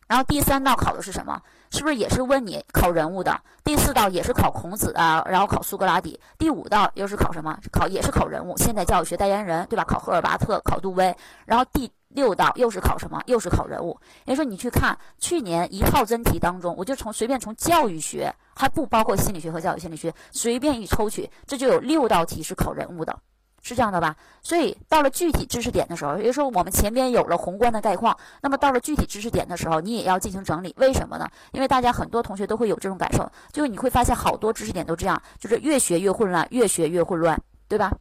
[0.08, 1.42] 然后第三道考的是什么？
[1.70, 3.40] 是不是也是问你考人物的？
[3.64, 6.20] 第四道也是考孔子啊，然后考苏格拉底。
[6.38, 7.58] 第五道又是考什么？
[7.72, 9.86] 考也是考人物，现代教育学代言人，对吧？
[9.86, 11.16] 考赫尔巴特，考杜威。
[11.46, 13.22] 然后第六道又是考什么？
[13.26, 13.98] 又是考人物。
[14.26, 23.18] 也就是说，你去看去年一套真题当中，我就从随便从教育学，还不包括心理学和教育心理学，随便一抽取，这就有六道题是考人物的。
[23.62, 24.16] 是这样的吧？
[24.42, 30.74] 所以到了具体知识点的时候，也就是说我们前边有了宏观的概况，那么到了具体知识点的时候，你也要进行整理。
[30.78, 31.28] 为什么呢？
[31.52, 37.92] 因为大家很多同学都会有这种感受，就是你会发现好多知识点都这样，就是越学越混乱，越学越混乱，对吧？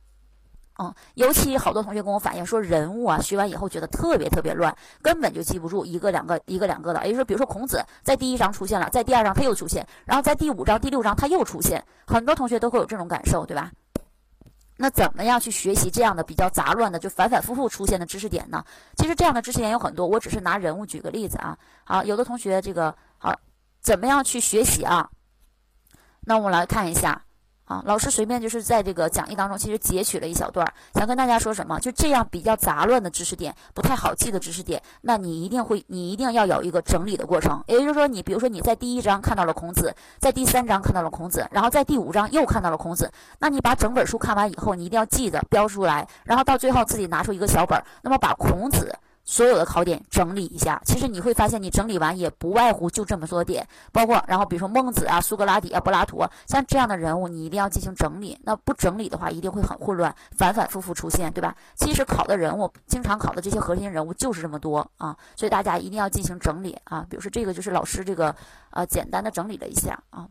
[0.79, 7.01] 嗯，尤其好多同学跟我反映说，人物啊学完以后觉得特别特别乱，根本就记不住一个两个一个两个的。
[7.05, 13.71] 也就是说，比如说孔子在第一章出现了，在第二章他又出现，然后在第五章、第六章他又出现，很多同学都会有这种感受，对吧？
[14.83, 18.65] 那怎么样去学习这样的比较杂乱的，就反反复复出现的知识点呢？
[18.97, 21.55] 其实这样的知识点有很多，我只是拿人物举个例子啊。
[21.85, 23.39] 好，有的同学这个好，
[23.83, 25.07] 怎么样去学习啊？
[26.23, 27.23] 那我们来看一下。
[27.71, 31.79] 啊，老师随便就是在这个讲义当中，其实截取了一小段，想跟大家说什么？
[31.79, 37.63] 就这样比较杂乱的知识点，不太好记的知识点，那你一定会，你一定要有一个整理的过程。
[37.69, 48.93] 也就是说，你比如说你在第一章看到了孔子，在第三章看到了孔子，然后在第五章又看到了孔子，那你把整本书看完以后，你一定要记得标出来，然后到最后自己拿出一个小本，那么把孔子。
[49.31, 58.37] 所有的考点整理一下，其实你会发现，你整理完也不外乎就这么多点，包括然后比如说孟子啊、苏格拉底啊、柏拉图，啊像这样的人物，你一定要进行整理。
[58.43, 61.55] 那不整理的话，一定会很混乱，反反复复出现，对吧？
[61.77, 67.07] 其实考的人物，经常考的这些核心人物就是这么多啊，所以大家一定要进行整理啊。
[67.09, 68.35] 比如说这个就是老师这个
[68.71, 70.27] 呃简单的整理了一下啊。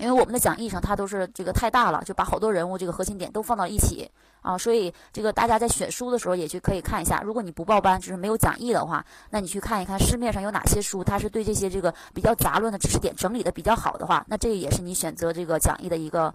[0.00, 4.10] 因为我们的讲义上它都是这个太大了，就把好多人物这个核心点都放到一起
[4.40, 7.20] 啊，所以这个大家在选书的时候也去可以看一下。
[7.22, 16.34] 如果你不报班，就是没有讲义的话，那你去看一看市面上有哪些书，它是对这些这个比较杂乱的知识点整理的比较好的话，那这也是你选择这个讲义的一个。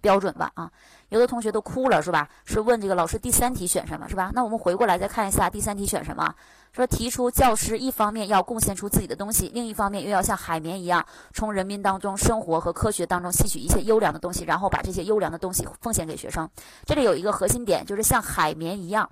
[0.00, 0.70] 标准吧啊，
[1.08, 2.28] 有的同学都哭了是吧？
[2.44, 4.30] 是问这个老师第三题选什么是吧？
[4.34, 6.34] 那我们回过来再看一下第三题选什么？
[6.74, 16.50] 说提出教师一方面要贡献出自己的东西，另一方面又要像海绵一样从人民当中生活和科学当中吸取一些优良的东西，然后把这些优良的东西奉献给学生。
[16.84, 19.08] 这里有一个核心点，就是像海绵一样，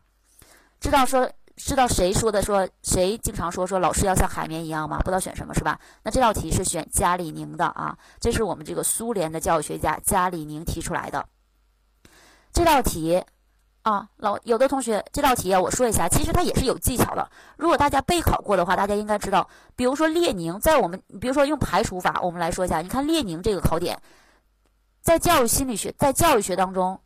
[0.81, 1.31] 知道说。
[1.55, 2.40] 知道谁说的？
[2.40, 4.96] 说谁经常说说老师要像海绵一样吗？
[5.01, 5.79] 不知道选什么是吧？
[6.03, 11.29] 那这道题是选加里宁的啊，这是我们这个苏联的教育学家加里宁提出来的。
[12.55, 13.22] 这道题
[13.83, 17.29] 啊，老有的同学这道题啊，我说一下，其实它也是有技巧的。
[17.57, 24.01] 如果大家备考过的话，大家应该知道，比如说列宁在我们，比如说用排除法，我们来说一下，你看列宁这个考点，
[25.01, 26.99] 在教育心理学，在教育学当中。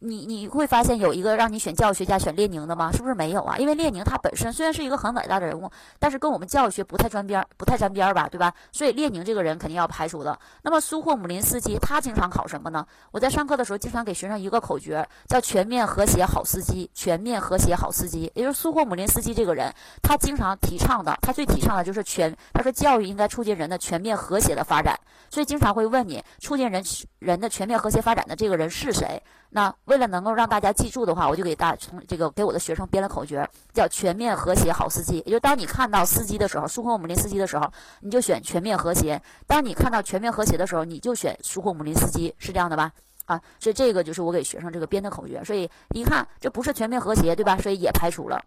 [0.00, 2.90] 你你会发现有一个让你选教育学家选列宁的吗？
[2.90, 3.56] 是不是没有啊？
[3.58, 8.52] 因为列宁他本身虽然是一个很伟大的人物，但是跟我们教育学不太沾边儿，不太沾边儿吧，对吧？
[8.72, 10.38] 所以列宁这个人肯定要排除的。
[10.62, 12.86] 那么苏霍姆林斯基他经常考什么呢？
[13.10, 16.90] 我在上课的时候经常给学生一个口诀，叫全面和谐好司机。
[16.94, 22.34] 全面和谐好司机，也就是苏霍姆林斯基这个人，他经常提倡的，他最提倡的就是全。
[22.54, 26.82] 他说教育应该促进人的全面和谐的发展，所以经常会问你，促进人
[27.18, 29.22] 人的全面和谐发展的这个人是谁？
[29.52, 35.22] 那为了能够让大家记住的话，我就给大从这个给我的学生编了口诀，叫全面和谐好司机。
[35.26, 37.68] 也就当你看到司机的时候，苏霍姆林斯基的时候，
[38.00, 42.92] 你就选全面和谐；当你看到全面和谐的时候，你就选苏霍姆林斯基，是这样的吧？
[43.26, 45.42] 啊，所以这个就是我给学生这个编的口诀。
[45.44, 47.58] 所以一看这不是全面和谐，对吧？
[47.58, 48.40] 所以也排除了。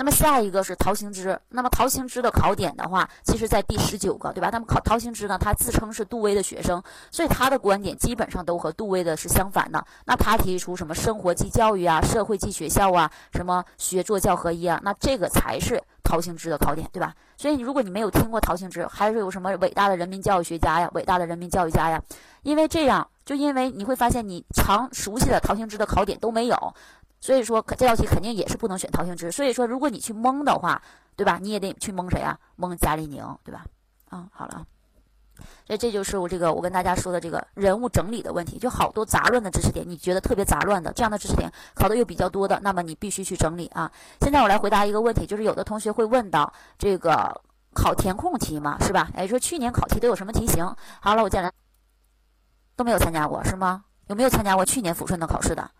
[0.00, 4.48] 那么下一个是陶行知，那么陶行知的考点的话，其实在第十九个，对吧？
[4.50, 9.84] 那么考陶行知呢，他自称是杜威的学生，所以他的观点基本上都和杜威的是相反的。
[10.06, 17.14] 那他提出什么生活即教育啊，社会即学校啊，什么学做教合一啊，那这个才是陶行知的考点，对吧？
[17.36, 22.02] 所以你如果你没有听过陶行知，还是有什么伟大的人民教育学家呀，伟大的人民教育家呀，
[22.40, 26.74] 因为这样，就因为你会发现你常熟悉的陶行知的考点都没有。
[27.20, 29.30] 所以说，这道题肯定也是不能选陶行知。
[29.30, 30.80] 所以说，如果你去蒙的话，
[31.16, 31.38] 对吧？
[31.40, 32.38] 你也得去蒙谁啊？
[32.56, 33.64] 蒙贾里宁，对吧？
[34.08, 34.64] 啊，好了啊，
[35.66, 43.92] 所以这就是我这个我跟大家说的这个人物整理的问题，就好多杂乱的知识点，你觉得特别杂乱的这样的知识点考的又比较多的，那么你必须去整理啊。
[44.22, 47.38] 现在我来回答一个问题，就是有的同学会问到这个
[47.74, 49.10] 考填空题嘛，是吧？
[49.14, 50.64] 哎，说去年考题都有什么题型？
[51.00, 51.52] 好了，我进来
[52.76, 53.84] 都没有参加过是吗？
[54.06, 55.70] 有没有参加过去年抚顺的考试的？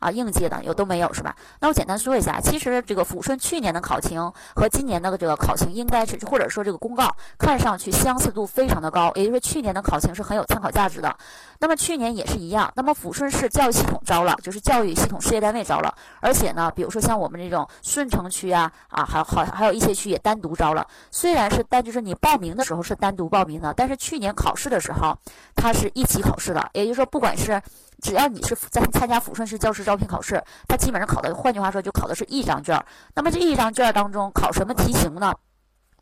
[0.00, 1.36] 啊，应届的有都没有是吧？
[1.60, 4.20] 那我简单说一下，其实这个抚顺去年的考情
[4.56, 11.14] 和今年的这个考情应该是，或者说这个公告看上去相似度非常的高，也就是说去年的考情是很有参考价值的。
[11.60, 20.86] 那么去年也是一样，那么抚顺市教育系统招了，就是教育系统事业单位招了，而且呢，比如说像我们这种顺城区啊，啊，还好还有一些区也单独招了。
[21.10, 25.14] 虽然是单，就是你报名的时候是单独报名的，但是去年考试的时候，
[25.54, 27.60] 它是一起考试的，也就是说，不管是
[28.00, 32.82] 只要你是在参加抚顺市教师招聘考试，他基本上考的，换句话说，就考的是一张卷。
[33.14, 35.34] 那么这一张卷当中考什么题型呢？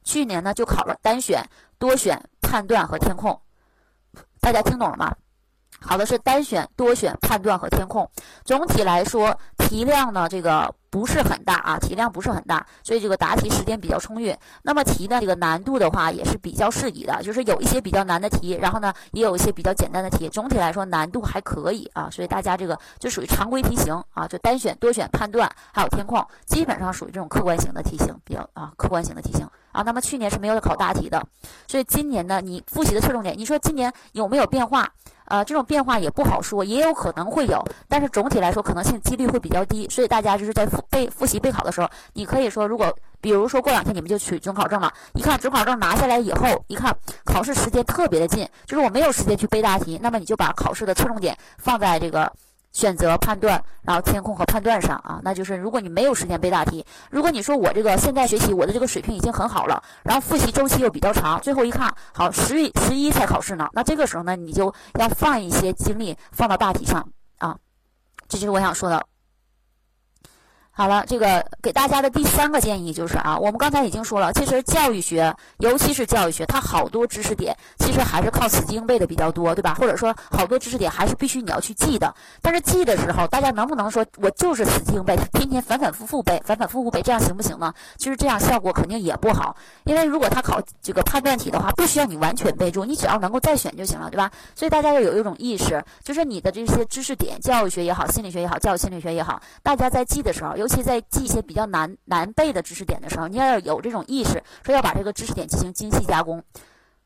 [0.05, 1.44] 去年呢就考了单选、
[1.78, 3.38] 多选、判断和填空。
[4.40, 5.14] 大家听懂了吗？
[5.80, 8.08] 考的是单选、多选、判断和填空。
[8.44, 14.34] 总体来说，题量呢，这个不是很大啊，题量不是很大，所以这个答题时间比较充裕。
[14.62, 20.28] 那么题的这个难度的话，也是比较适宜的，就是有一些比较难的题，然后呢，也有一些比较简单的题。
[20.28, 29.82] 总体来说，难度还可以啊，所以大家这个就属于常规题型啊，就单选、多选、判断还有填空，基本上属于这种客观型的题型，比较啊，客观型的题型啊。
[29.82, 31.24] 那么去年是没有考大题的，
[31.66, 34.88] 所以今年呢，你复习的侧重点，你说今年有没有变化？
[35.28, 52.32] 呃，这种变化也不好说，也有可能会有，但是总体来说可能性几率会比较低，所以大家就是在复备复习备考的时候，你可以说，如果比如说过两天你们就取准考证了，一看准考证拿下来以后，一看考试时间特别的近，就是我没有时间去背大题，那么你就把考试的侧重点放在这个。
[52.72, 67.08] 选择判断，然后填空和判断上啊，那就是如果你没有时间背大题，如果你说我这个现在学习我的这个水平已经很好了，然后复习周期又比较长，最后一看好十一十一才考试呢，那这个时候呢，你就要放一些精力放到大题上
[67.38, 67.56] 啊，
[68.28, 69.04] 这就是我想说的。
[70.78, 79.74] 好了，这个给大家的第三个建议就是啊，我们刚才已经说了，其实教育学，尤其是教育学，它好多知识点其实还是靠死记硬背的比较多，对吧？
[79.74, 82.14] 或者说好多知识点还是必须你要去记的。
[82.40, 87.74] 但是记的时候，大家能不能说我就是死记硬背，天天反反复复背，反反复复背，这样行不行呢？
[87.96, 94.30] 其实这样效果肯定也不好，因为如果他考这个判断题的话，不需要你完全背住，你只要能够再选就行了，对吧？
[94.54, 106.42] 所以大家要有一种意识，就是你的这些知识点，教育学也好，心理学也好，教育心理学也好，大家在记的时候，尤其在记一些比较难难背的知识点的时候，你要有这种意识，说要把这个知识点进行精细加工，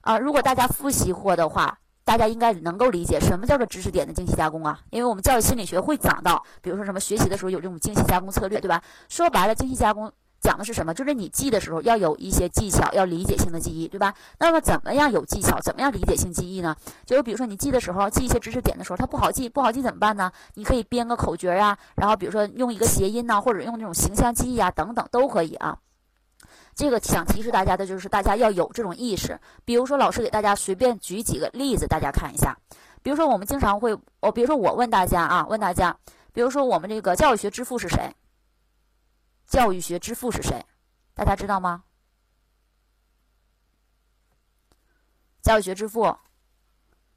[0.00, 4.80] 啊，如果大家复习过的话，大家应该能够理解什么叫做知识点的精细加工啊？
[4.90, 8.82] 因为我们教育心理学会讲到，比如说什么学习的时候有这种精细加工策略，对吧？
[9.08, 10.12] 说白了，精细加工。
[10.43, 10.93] 讲的是什么？
[10.93, 14.12] 就是你记的时候要有一些技巧，要理解性的记忆，对吧？
[14.40, 15.61] 那么怎么样有技巧？
[15.61, 16.76] 怎么样理解性记忆呢？
[17.07, 20.32] 就是比如说你记的时候，记一些知识点的时候，它不好记，不好记怎么办呢？
[20.55, 25.78] 你可以编个口诀呀，然后比如说用一个谐音呐，或者用那种形象记忆啊，等等都可以啊。
[26.74, 29.38] 这个想提示大家的就是大家要有这种意识。
[29.64, 32.57] 比如说老师给大家随便举几个例子，大家看一下。
[33.03, 35.97] 比如说我们经常会，我比如说我问大家啊，问大家，
[36.32, 38.11] 比如说我们这个教育学之父是谁？
[39.53, 40.64] 教育学之父是谁？
[41.12, 41.84] 大家知道吗？
[45.42, 46.16] 教育学之父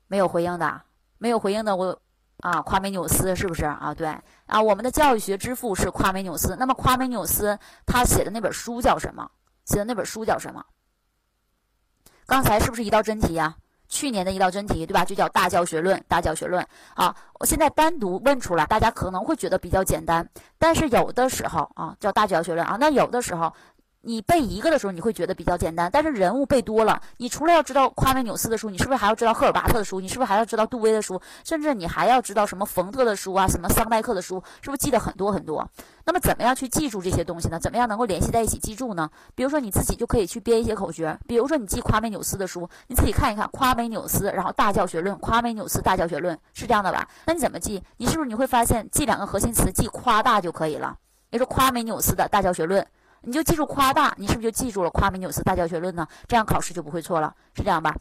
[0.07, 0.81] 没有回应的，
[1.17, 1.97] 没有回应的，我
[2.41, 3.93] 啊，夸美纽斯是不是啊？
[3.93, 4.07] 对
[4.47, 6.57] 啊，我们的教育学之父是夸美纽斯。
[6.57, 9.31] 那么夸美纽斯他写的那本书叫什么？
[9.63, 10.65] 写的那本书叫什么？
[12.25, 13.55] 刚才是不是一道真题呀？
[13.87, 15.05] 去年的一道真题，对吧？
[15.05, 15.97] 就叫《大教学论》。
[16.07, 16.65] 大教学论
[16.95, 20.27] 啊，我现在单独问出来，大家可能会觉得比较简单，
[20.57, 23.53] 但是有的时候啊，叫《大教学论》啊，那有的时候。
[24.05, 29.99] 你背一个的时候，你会觉得比较简单，但是人物背多了，你除了要知道夸美纽斯的书，你是不是还要知道赫尔巴特的书？
[29.99, 31.19] 你是不是还要知道杜威的书？
[31.43, 35.67] 甚至你还要知道什么冯特的书啊，什么桑代克的书，是不是记得很多很多？
[36.05, 37.59] 那么怎么样去记住这些东西呢？
[37.59, 39.09] 怎么样能够联系在一起记住呢？
[39.33, 47.07] 比如说你自己就可以去编一些口诀，比如说你记夸美纽斯的书，你自己看一看夸美纽斯，然后大教学论，夸美纽斯大教学论是这样的吧？
[47.25, 47.81] 那你怎么记？
[47.97, 50.95] 你是不是你会发现记两个核心词，记夸大就可以了？
[51.31, 52.85] 也是夸美纽斯的大教学论。
[53.25, 56.07] 你就记住夸大，你是不是就记住了夸美纽斯大教学论呢？
[56.27, 57.95] 这样考试就不会错了，是这样吧？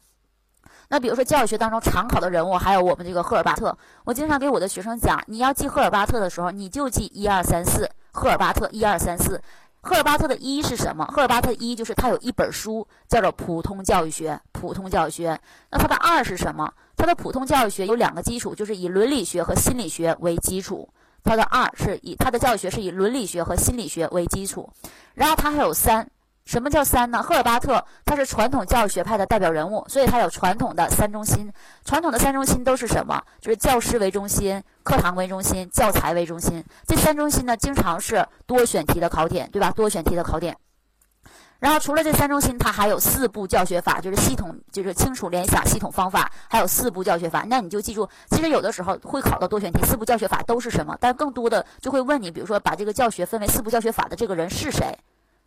[0.88, 9.40] 那比如说教育学当中常考的人物，还有我们这个赫尔巴特，我经常给我的学生讲，你要记赫尔巴特的时候，你就记一二三四，赫尔巴特一二三四。
[9.80, 11.04] 赫尔巴特的一是什么？
[11.06, 15.38] 赫尔巴特一就是他有一本书叫做《普通教育学》，普通教育学。
[15.70, 16.72] 那他的二是什么？
[16.96, 20.88] 他的普通教育学有两个基础，就是以伦理学和心理学为基础。
[21.24, 24.70] 它的二是以它的教育学是以伦理学和心理学为基础。
[25.14, 26.08] 然后它还有三。
[26.46, 27.22] 什么叫三呢？
[27.22, 31.50] 赫尔巴特他是传统教育学派的代表人物，所以他有传统的三中心。
[31.86, 33.18] 传统的三中心都是什么？
[33.40, 36.62] 就是教师为中心、课堂为中心、教材为中心。
[36.86, 39.70] 这三中心呢，经常是多选题的考点，对吧？
[39.70, 40.54] 多选题的考点。
[41.64, 47.42] 然后除了这三中心，它还有四步教学法，就是系统，就是清楚联想系统方法，还有四步教学法。
[47.48, 50.94] 那你就记住，其实有的时候会考到多选题，四步教学法都是什么？
[51.00, 54.94] 但更多的就会问你，比如说把这个教学分为四步教学法的这个人是谁？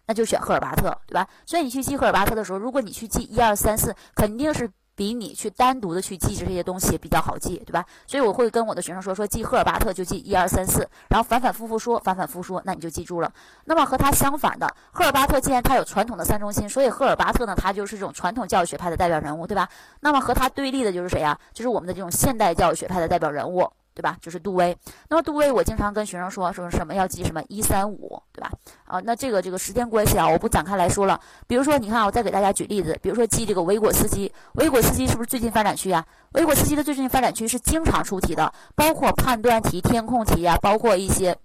[0.08, 1.28] 那就选赫尔巴特，对吧？
[1.46, 7.86] 所以你去记赫尔巴特的时候，如果你去记一二三四，肯定是比你去单独的去记这些东西比较好记，对吧？
[8.08, 13.32] 所以我会跟我的学生说，说记赫尔巴特就记一二三四，然后反反复复说，反反复复说，那你就记住了。
[13.66, 19.70] 那么和他相反的，赫尔巴特既然他有传统的三中心，所以赫尔巴特呢，他就是这种传统教育学派的代表人物，对吧？
[20.00, 21.40] 那么和他对立的就是谁呀？
[21.54, 23.72] 就是我们的这种现代教育学派的代表人物。
[23.98, 24.16] 对吧？
[24.22, 24.78] 就是杜威。
[25.10, 28.52] 那么杜威，我经常跟学生说，说什么要记什么一三五，对吧？
[28.86, 31.20] 啊，那这个这个时间关系啊，我不展开来说了。
[31.48, 34.32] 比如说，你看，我再给大家举例子，比如说记这个维果斯基。
[34.54, 36.06] 维果斯基是不是最近发展区呀？
[36.34, 41.36] 维果斯基的最近发展区是经常出题的，包括判断题、填空题呀，包括一些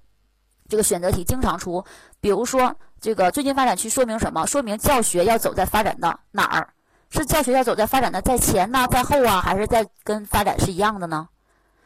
[0.68, 1.82] 这个选择题经常出。
[2.20, 4.46] 比如说，这个最近发展区说明什么？
[4.46, 6.68] 说明教学要走在发展的哪儿？
[7.08, 11.28] 是教学要走在发展的在前呢，在后啊，还是在跟发展是一样的呢？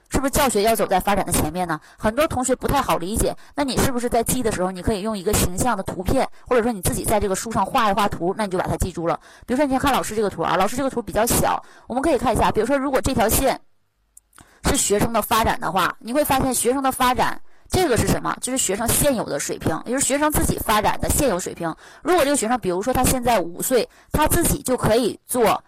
[0.09, 1.81] 是不是教学要走在发展的前面呢？
[1.99, 3.35] 很多同学不太好理解。
[3.55, 9.19] 那你是不是在记的时候，你可以用一个形象的图片，或者说你自己在这个书上画一画图，那你就把它记住了。
[9.47, 12.53] 比如说，你先看老师这个图啊，老师这个图比较小，我们可以看一下。
[12.53, 13.61] 比如说，如果这条线
[14.65, 18.37] 是学生的发展的话，你会发现学生的发展这个是什么？
[18.41, 21.75] 就是学生现有的水平，也就是学生自己发展的现有水平。
[22.03, 25.63] 如果这个学生，比如说他现在五岁，他自己就可以做。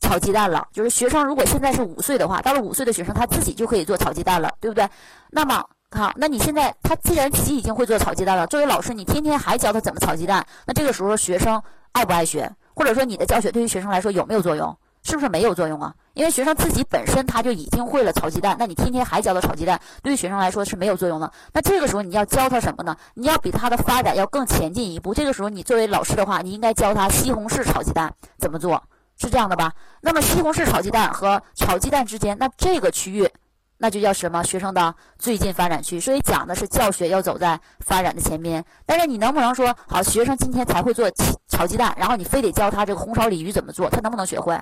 [0.00, 4.88] 炒鸡蛋了，就是学生如果现在是五岁的话，到了五岁的学生他自己就可以做炒鸡蛋了，对不对？
[5.30, 12.50] 那么好，那你现在他既然自己已经会做炒鸡蛋了，作为老师你天天还教他怎么炒鸡蛋，那这个时候学生爱不爱学？
[12.74, 14.76] 或者说你的教学对于学生来说有没有作用？
[15.02, 15.94] 是不是没有作用啊？
[16.12, 21.32] 因为学生自己本身他就已经会了炒鸡蛋，那你天天还教他炒鸡蛋，对于学生来说是没有作用的。
[21.54, 22.94] 那这个时候你要教他什么呢？
[23.14, 25.14] 你要比他的发展要更前进一步。
[25.14, 28.82] 这个时候你作为老师的话，你应该教他西红柿炒鸡蛋怎么做。
[29.20, 29.70] 是这样的吧？
[30.00, 33.28] 那么西红柿炒鸡蛋和炒鸡蛋之间，那这个区域，
[33.76, 34.42] 那就叫什么？
[34.42, 36.00] 学生的最近发展区。
[36.00, 38.64] 所以讲的是教学要走在发展的前面。
[38.86, 41.10] 但是你能不能说，好，学生今天才会做
[41.48, 44.58] 炒鸡蛋，然后你非得教他这个红烧鲤鱼怎么做，他能不能学会？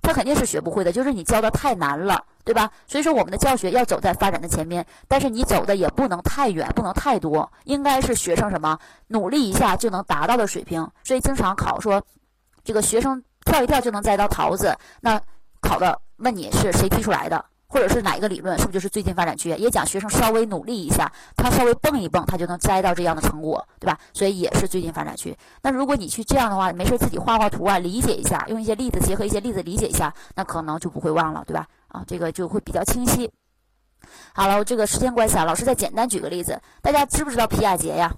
[0.00, 2.68] 他肯定是学不会的，就是你教的太难了，对吧？
[2.88, 8.76] 所以说我们的教学要走在发展的前面，但是你走的也不能太远，不能太多，应该是学生什么
[9.06, 10.90] 努力一下就能达到的水平。
[11.04, 12.02] 所以经常考说，
[12.64, 13.22] 这个学生。
[13.44, 15.20] 跳一跳就能摘到桃子，那
[15.60, 19.50] 考的问你是谁提出来的，或者是哪一个理论，是不是就是最近发展区？
[19.50, 23.98] 也讲学生稍微努力一下，他稍微蹦一蹦，他就能摘到这样的成果，对吧？
[24.12, 25.36] 所以也是最近发展区。
[25.62, 31.66] 那如果你去这样的话，没事自己画画图啊，理解一下，用一些例子结合一些例子理解一下，那可能就不会忘了，对吧？
[31.88, 33.30] 啊，这个就会比较清晰。
[34.34, 38.12] 好了，这个时间关系啊，老师再简单举个例子，大家知不知道皮亚杰呀？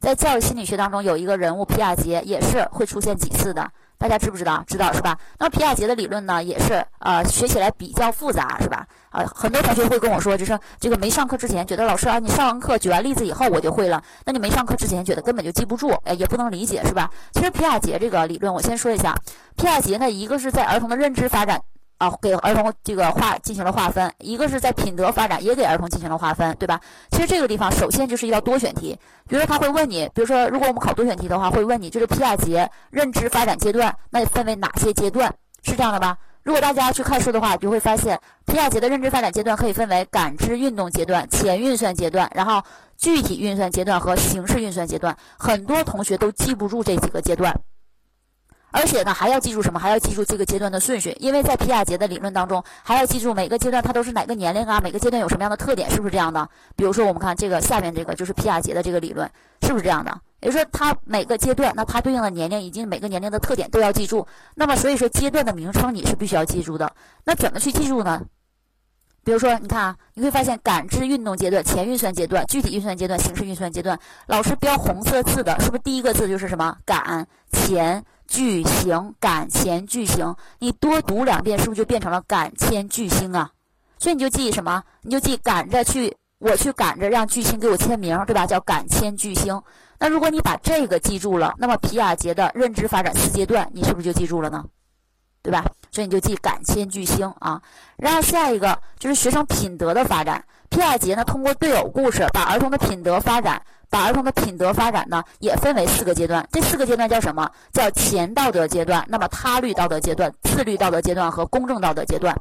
[0.00, 3.68] 在教育心理学当中有一个人物皮亚杰，也是会出现几次的。
[3.98, 4.62] 大家知不知道？
[4.66, 5.18] 知道是吧？
[5.38, 8.86] 那么皮亚杰的理论呢，也是呃学起来比较复杂，是吧？
[9.10, 17.10] 啊，很多同学会跟我说，就是这个没上课之前觉得老师啊，你上完课举完例子以后我就会了，那你没上课之前觉得根本就记不住，哎，也不能理解，是吧？
[17.32, 19.14] 其实皮亚杰这个理论，我先说一下，
[19.56, 21.60] 皮亚杰呢，一个是在儿童的认知发展。
[21.98, 26.80] 啊，给儿童这个划进行了划分，一个是在品德发展也给儿童进行了划分，对吧？
[27.10, 28.96] 其实这个地方首先就是一道多选题，
[29.28, 35.34] 比如说他会问你，比如说如果我们考多选题的话，会问你就是皮亚杰认知发展阶段，那分为哪些阶段？
[35.62, 36.16] 是这样的吧？
[36.44, 42.62] 如果大家去看书的话，就会发现皮亚杰的认知发展阶段可以分为感知运动阶段、前运算阶段，然后
[42.96, 45.14] 具体运算阶段和形式运算阶段。
[45.36, 47.54] 很多同学都记不住这几个阶段。
[48.70, 49.78] 而且呢，还要记住什么？
[49.78, 56.48] 还要记住这个阶段的顺序，因为在皮亚杰的理论当中，还要记住每个阶段它都是哪个年龄啊，每个阶段有什么样的特点，是不是这样的？
[56.76, 59.30] 比如说，我们看这个下面这个就是皮亚杰的这个理论，
[59.62, 60.20] 是不是这样的？
[60.40, 64.26] 也就是说，它每个阶段，那它对应的年龄以及每个年龄的特点都要记住。
[64.54, 66.92] 那么，所以说阶段的名称你是必须要记住的。
[67.24, 68.20] 那怎么去记住呢？
[69.28, 79.14] 比如说，你看啊，你会发现感知运动阶段、前运算阶段、具体运算阶段、形式运算阶段，老师标红色字的，是不是第一个字就是什么感前巨行？
[79.20, 83.50] 感前巨行，你多读两遍，是不是就变成了感前巨星啊？
[83.98, 84.82] 所以你就记什么？
[85.02, 88.46] 你就记赶着去，我去赶着让巨星给我签名，对吧？
[88.46, 89.60] 叫感签巨星。
[89.98, 94.64] 那如果你把这个记住了，那么皮亚杰的认知发展四阶段，你是不是就记住了呢？
[95.42, 95.64] 对吧？
[95.90, 97.60] 所以你就记感迁巨星啊。
[97.96, 100.44] 然后下一个就是学生品德的发展。
[100.68, 106.46] 皮亚杰呢，通过对偶故事，把儿童的品德发展，把儿童的品德发展呢，也分为四个阶段。
[106.52, 107.50] 这四个阶段叫什么？
[107.72, 112.36] 叫前道德阶段，那么他律道德阶段、自律道德阶段和公正道德阶段。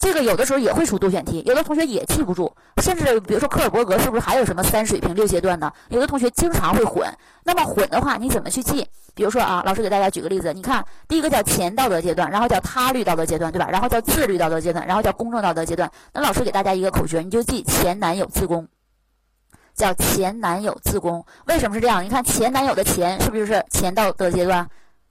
[0.00, 2.50] 这个有的时候也会出多选题，有的同学也记不住，
[2.82, 5.70] 甚至比如说科尔伯格是不是还有什么三水平六阶段呢？
[5.90, 7.06] 有的同学经常会混。
[7.44, 8.86] 那么混的话，你怎么去记？
[9.14, 13.68] 比如说啊，老师给大家举个例子，你看第一个叫前道德阶段，然后叫他律道德阶段，对吧？
[13.70, 15.90] 然后叫自律道德阶段，然后叫公正道德阶段。
[16.14, 18.66] 那老师给大家一个口诀，你就记前男友自宫，
[19.74, 21.22] 叫前男友自宫。
[21.44, 22.02] 为什么是这样？
[22.02, 24.66] 你看前男友的前是不是就是前道德阶段？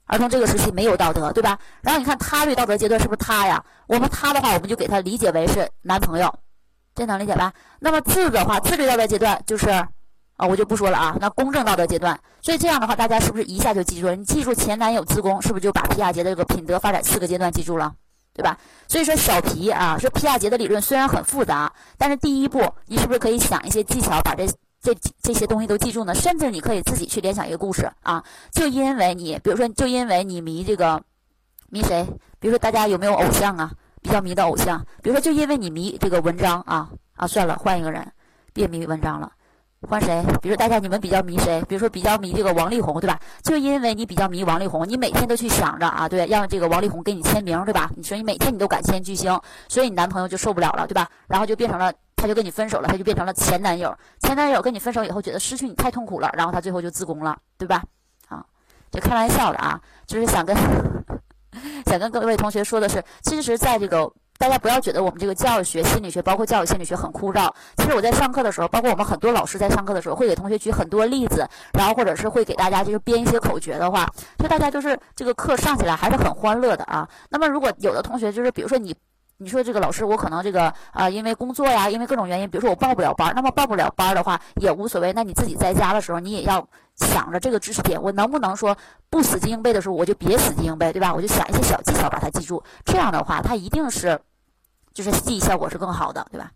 [0.09, 1.57] 儿童这个时期没有道德，对吧？
[1.81, 3.63] 然后你看他律道德阶段是不是他呀？
[3.87, 6.33] 我们他的话，我们就给他理解为是男朋友，
[6.95, 7.53] 这能理解吧？
[7.79, 11.15] 那么自的话，自律道德阶段就是啊，我就不说了啊。
[11.21, 14.15] 那公正道德阶段，所以这样的话，大家是不是一下就记住了？
[14.15, 17.93] 你记住前男友自宫，是不是就把皮亚杰的这个品德发展四个阶段记住了？
[18.33, 18.57] 对吧？
[18.87, 24.47] 所以说小皮啊，说皮亚杰的理论虽然很复杂，但是第一步，你是不是可以想一些技巧，把这？
[24.81, 28.23] 这这些东西都记住呢，甚至你可以自己去联想一个故事啊。
[28.51, 31.01] 就因为你，比如说，就因为你迷这个，
[31.69, 32.05] 迷谁？
[32.39, 33.71] 比如说，大家有没有偶像啊？
[34.01, 34.79] 比较迷的偶像？
[35.03, 38.09] 比如说，就因为你迷这个文章啊啊，算了，换一个人，
[38.53, 39.29] 别迷文章了，
[39.81, 40.23] 换谁？
[40.41, 41.61] 比如说，大家你们比较迷谁？
[41.67, 43.19] 比如说，比较迷这个王力宏，对吧？
[43.43, 47.91] 就因为你比较迷王力宏，你每天都去想着啊，对，让这个王力宏给你签名，对吧？
[47.97, 51.09] 你说你每天你都敢签巨星，所以你男朋友就受不了了，对吧？
[51.27, 51.91] 然后就变成了。
[52.19, 53.95] 他就跟你分手了，他就变成了前男友。
[54.21, 57.81] 前男友跟你分手以后，觉得失去你太痛苦了，然后他最后就自宫了，对吧？
[58.27, 58.45] 啊，
[58.91, 60.55] 就开玩笑的啊，就是想跟
[61.87, 67.51] 想跟各位同学说的是，其实，在这个大家不要觉得我们这个教育学心理学，包括教育心理学很枯燥。
[67.77, 74.07] 其实我在上课的时候，包括我们很多老师在上课的时候，会给同学举很多例子，然后或者是会给大家就是编一些口诀的话，
[74.37, 77.07] 就大家就是这个课上起来还是很欢乐的啊。
[77.29, 78.95] 那么如果有的同学就是，比如说你。
[79.41, 85.13] 你说这个老师，我可能这个啊，因为工作呀，因为各种原因，比如说我报不了班，那么报不了班的话也无所谓。
[85.13, 86.67] 那你自己在家的时候，你也要
[86.97, 88.77] 想着这个知识点，我能不能说
[89.09, 91.13] 不死记硬背的时候，我就别死记硬背，对吧？
[91.13, 94.19] 我就想一些小技巧把它记住，这样的话，它一定是
[94.93, 96.51] 就是记忆效果是更好的，对吧？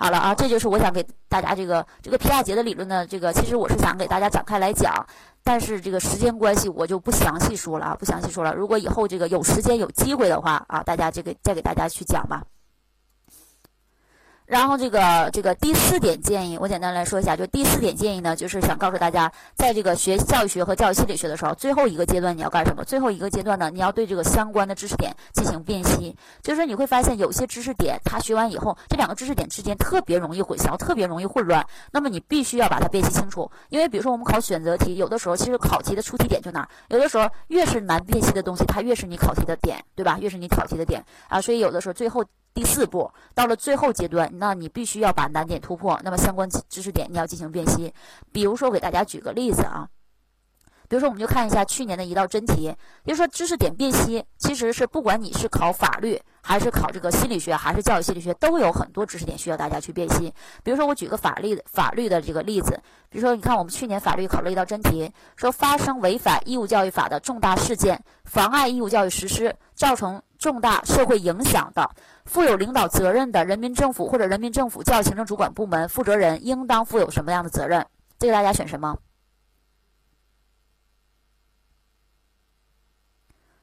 [0.00, 5.04] 好了啊，这就是我想给大家这个这个皮亚杰的理论呢，这个其实我是想给大家展开来讲。
[5.42, 8.54] 但是这个时间关系，我就不详细说了啊，不详细说了。
[8.54, 12.44] 如果以后这个有时间有机会的话啊，大家这个再给大家去讲吧。
[14.48, 17.36] 然后这个这个第四点建议，我简单来说一下。
[17.36, 22.82] 就第四点建议呢，就是想告诉大家，在这个学教育学和教育心理学的时候，最后一个阶段你要干什么？
[22.82, 26.16] 最后一个阶段呢，你要对这个相关的知识点进行辨析。
[26.42, 31.62] 就是你会发现有些知识点，它学完以后，这两个知识点之间特别容易混淆，特别容易混乱。
[31.92, 33.50] 那么你必须要把它辨析清楚。
[33.68, 40.16] 因为比如说我们考选择题，有的时候其实考题的出题点就哪儿，有的时候越是难辨析的东西，它越是你考题的点，对吧？
[40.18, 41.38] 越是你考题的点啊。
[41.38, 42.24] 所以有的时候最后。
[42.58, 45.96] 第四步到了最后阶段，那你必须要把难点突破。
[46.02, 47.94] 那么相关知识点你要进行辨析。
[48.32, 49.86] 比如说，我给大家举个例子啊，
[50.88, 52.74] 比如说我们就看一下去年的一道真题，
[53.06, 60.34] 就是说知识点辨析其实是不管你是考法律还是考这个心理学还是教育心理学，都有很多知识点需要大家去辨析。
[60.64, 62.76] 比如说我举个法律法律的这个例子，
[63.08, 71.90] 比如说你看我们去年法律考了一道真题，说发生违反义务教育法的重大事件，妨碍义务教育实施，造成重大社会影响的。
[72.24, 77.86] 负有领导责任的人民政府或者人民政府教育行政主管部门负责人应当负有什么样的责任？
[78.18, 78.98] 这个大家选什么？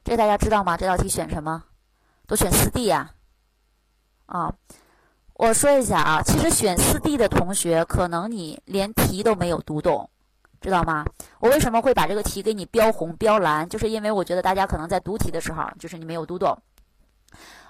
[0.04, 0.76] 这个大家知道吗？
[0.76, 1.64] 这道题选什么？
[2.26, 3.14] 都选四 D 呀？
[4.26, 4.52] 啊，
[5.34, 10.10] 我说一下啊，其实选四 D 的同学，可能你连题都没有读懂，
[10.60, 11.04] 知道吗？
[11.40, 13.68] 我为什么会把这个题给你标红标蓝？
[13.68, 16.56] 就是因为我觉得大家可能在读题的时候，就是你没有读懂。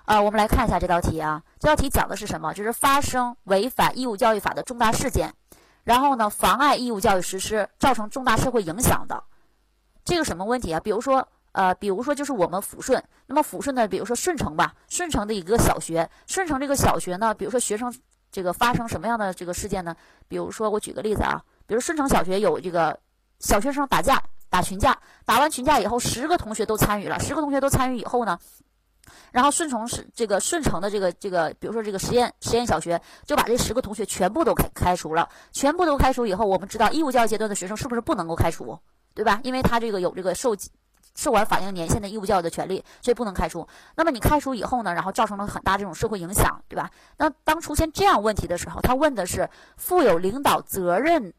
[0.05, 1.43] 啊，我们来看一下这道题啊。
[1.59, 2.55] 这道题讲的是什么？
[2.55, 5.35] 就是发生违反义务教育法的重大事件，
[5.83, 9.23] 然后呢，妨碍义务教育实施，造成重大社会影响的，
[10.05, 10.79] 这个什么问题啊？
[10.79, 17.93] 比如说，呃，比如说就是我们抚顺，那么抚顺呢，比如说顺城吧，顺城的一个小学，顺城这个小学呢，比如说学生
[18.31, 19.97] 这个发生什么样的这个事件呢？
[20.29, 22.99] 比如说我举个例子啊，比如顺城小学有这个
[23.41, 28.39] 小学生打架，打群架，打完群架以后，十个同学都参与了，十个同学都参与以后呢？
[29.31, 38.79] 然后顺从是这个顺承的这个这个，比如说这个实验实验小学就把这十个同学全部都开开除了，全部都开除以后，我们知道义务教育阶段的学生是不是不能够开除，
[39.15, 39.41] 对吧？
[39.45, 40.57] 因为他这个有这个受
[41.15, 43.67] 受完法定年限的义务教育的权利，所以不能开除。
[43.95, 46.91] 那么你开除以后呢，然后造成了很大这种社会影响，对吧？
[47.17, 51.33] 那当出现这样问题的时候，他问的是负有领导责任，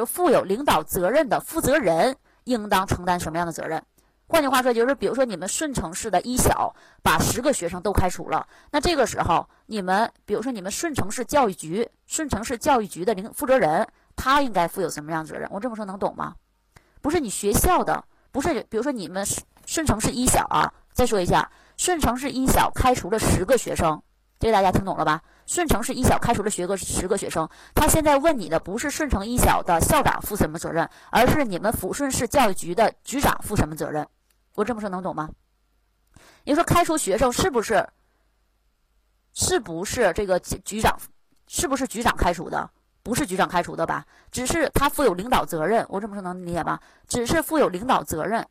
[0.00, 3.82] 是负有领导责任的负责人应当承担什么样的责任？
[4.26, 13.86] 换句话说，就是比如说你们顺城市的一小把十个学生都开除了，那这个时候你们，比如说你们顺城市教育局，顺城市教育局的领负责人，
[14.16, 15.46] 他应该负有什么样的责任？
[15.52, 16.34] 我这么说能懂吗？
[17.02, 19.26] 不是你学校的，不是，比如说你们
[19.66, 24.02] 顺城市一小啊，再说一下，顺城市一小开除了十个学生，
[24.40, 25.20] 这个大家听懂了吧？
[25.52, 34.08] 顺城市一小开除了学个十个学生，他现在问你的不是顺城一小的校长负什么责任，而是你们抚顺市教育局的局长负什么责任？
[34.54, 35.28] 我这么说能懂吗？
[36.44, 37.86] 你说开除学生是不是？
[39.34, 40.98] 是不是这个局长？
[41.46, 42.70] 是不是局长开除的？
[43.02, 44.06] 不是局长开除的吧？
[44.30, 45.84] 只是他负有领导责任。
[45.90, 46.80] 我这么说能理解吗？
[47.06, 48.42] 只是负有领导责任，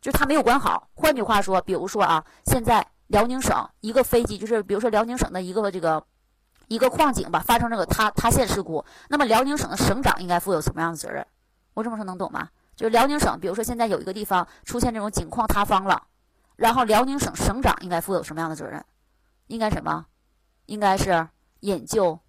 [0.00, 0.88] 就他没有管好。
[0.94, 6.02] 换句话说，比如说啊，现在辽宁省一个飞机，就是比如说辽宁省的一个这个
[6.70, 11.26] 一个矿井吧，发生这个塌塌陷事故，那么辽宁省的省长应该负有什么样的责任？
[11.74, 12.48] 我这么说能懂吗？
[12.76, 16.00] 就是辽宁省，比如说现在有一个地方出现这种井矿塌方了，
[16.54, 18.84] 然后辽宁省省长应该负有什么样的责任？
[19.48, 20.06] 应该什么？
[20.66, 22.20] 应该是引咎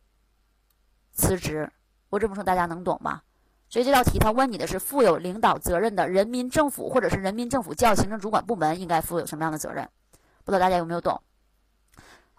[1.12, 1.72] 辞职。
[2.10, 3.22] 我这么说大家能懂吗？
[3.70, 9.88] 所以这道题他问你的是负有领导责任的人民政府或者是人民政府教育行政主管部门应该负有什么样的责任？
[10.44, 11.22] 不知道大家有没有懂？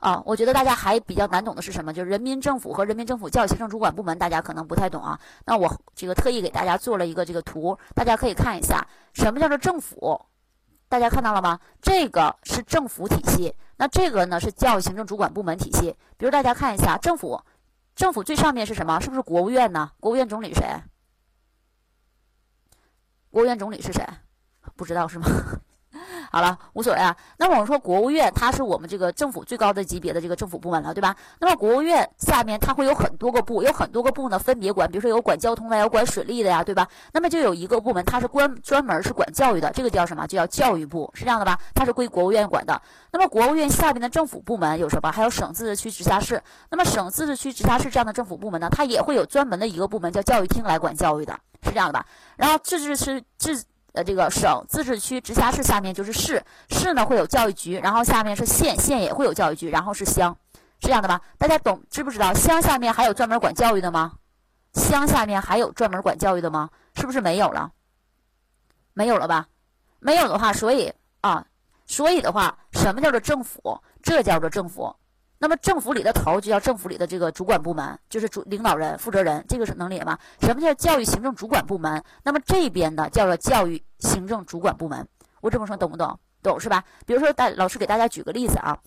[0.03, 1.93] 啊，我觉得大家还比较难懂的是什么？
[1.93, 5.17] 就是人民政府和人民政府教育行政主管部门，大家可能不太懂啊。
[5.47, 10.21] 那我这个特意给大家做了一个这个图，大家可以看一下，什么叫做政府？
[10.89, 11.61] 大家看到了吗？
[11.81, 15.95] 这个是政府体系，那这个呢是教育行政主管部门体系。
[16.17, 17.41] 比如大家看一下，政府，
[17.95, 18.99] 政府最上面是什么？
[18.99, 19.93] 是不是国务院呢？
[20.01, 20.67] 国务院总理谁？
[23.31, 24.05] 国务院总理是谁？
[24.75, 25.27] 不知道是吗？
[26.33, 27.15] 好了，无所谓啊。
[27.37, 31.15] 那么我们说国务院，它是我们这个政府最高的级别的这个政府部门了，对吧？
[31.39, 36.89] 那么国务院下面它会有很多个部，有很多个部呢，分别管，比如说有管交通的，有管水利的呀，对吧？
[37.13, 40.27] 那么就有一个部门，它是关专门是管教育的，这个叫什么？
[40.27, 41.59] 就叫教育部，是这样的吧？
[41.75, 42.81] 它是归国务院管的。
[43.13, 45.13] 那么国务院下面的政府部门有什么？
[45.13, 46.43] 还有省、自治区、直辖市。
[46.71, 52.07] 那么省、自治区、直辖市这样的政府部门呢，它也会有专门的一个部门叫教育厅来管教育的，是这样的吧？
[52.37, 53.63] 然后自治区自
[53.93, 60.35] 呃，这个省、自治区、直辖市下面就是市，市呢会有教育局，然后下面是县，县也会有教育局，然后是乡，
[60.81, 61.21] 是这样的吧？
[61.37, 62.33] 大家懂知不知道？
[62.33, 64.13] 乡下面还有专门管教育的吗？
[64.73, 66.71] 乡下面还有专门管教育的吗？
[66.95, 67.71] 是不是没有了？
[68.95, 69.47] 没有了吧？
[70.01, 70.91] 没有的话，所以
[71.21, 71.45] 啊，
[71.87, 73.79] 所以的话，什么叫做政府？
[74.03, 74.95] 这叫做政府。
[75.43, 80.17] 那么政府里的头就叫政府里的这个主管部门，就是主领导人、负责人，这个是能理解吗？
[80.41, 82.01] 什么叫教育行政主管部门？
[82.23, 85.05] 那么这边的叫做教育行政主管部门。
[85.41, 86.17] 我这么说懂不懂？
[86.45, 86.85] 懂是吧？
[87.05, 88.79] 比如说大老师给大家举个例子啊，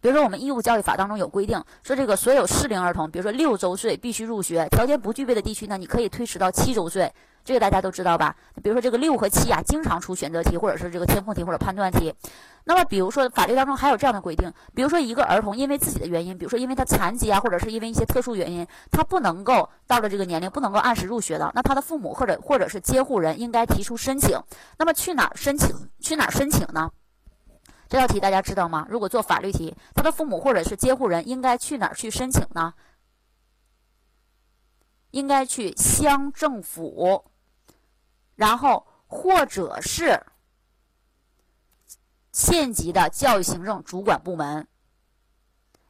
[0.00, 7.12] 比如说我们义务教育法当中有规定，说这个所有适龄儿童，比如说六周岁必须入学，条件不具备的地区呢，你可以推迟到七周岁。
[7.48, 8.36] 这个大家都知道吧？
[8.62, 12.14] 比如说这个六和七啊，经常出选择题或者是这个填空题或者判断题。
[12.64, 24.38] 那么比如说法律当中还有这样的规定，比如说一个儿童因为自己的原因，比如说因为他残疾啊，或者是因为一些特殊原因，他不能够到了这个年龄不能够按时入学的，那他的父母或者或者是监护人应该提出申请。
[24.76, 25.74] 那么去哪儿申请？
[26.00, 26.90] 去哪儿申请呢？
[27.88, 28.86] 这道题大家知道吗？
[28.90, 32.74] 如果做法律题，他的父母或者是监护人应该去哪儿去申请呢？
[35.12, 37.24] 应该去乡政府。
[38.38, 40.22] 然后，或者是
[42.30, 44.68] 县级的教育行政主管部门，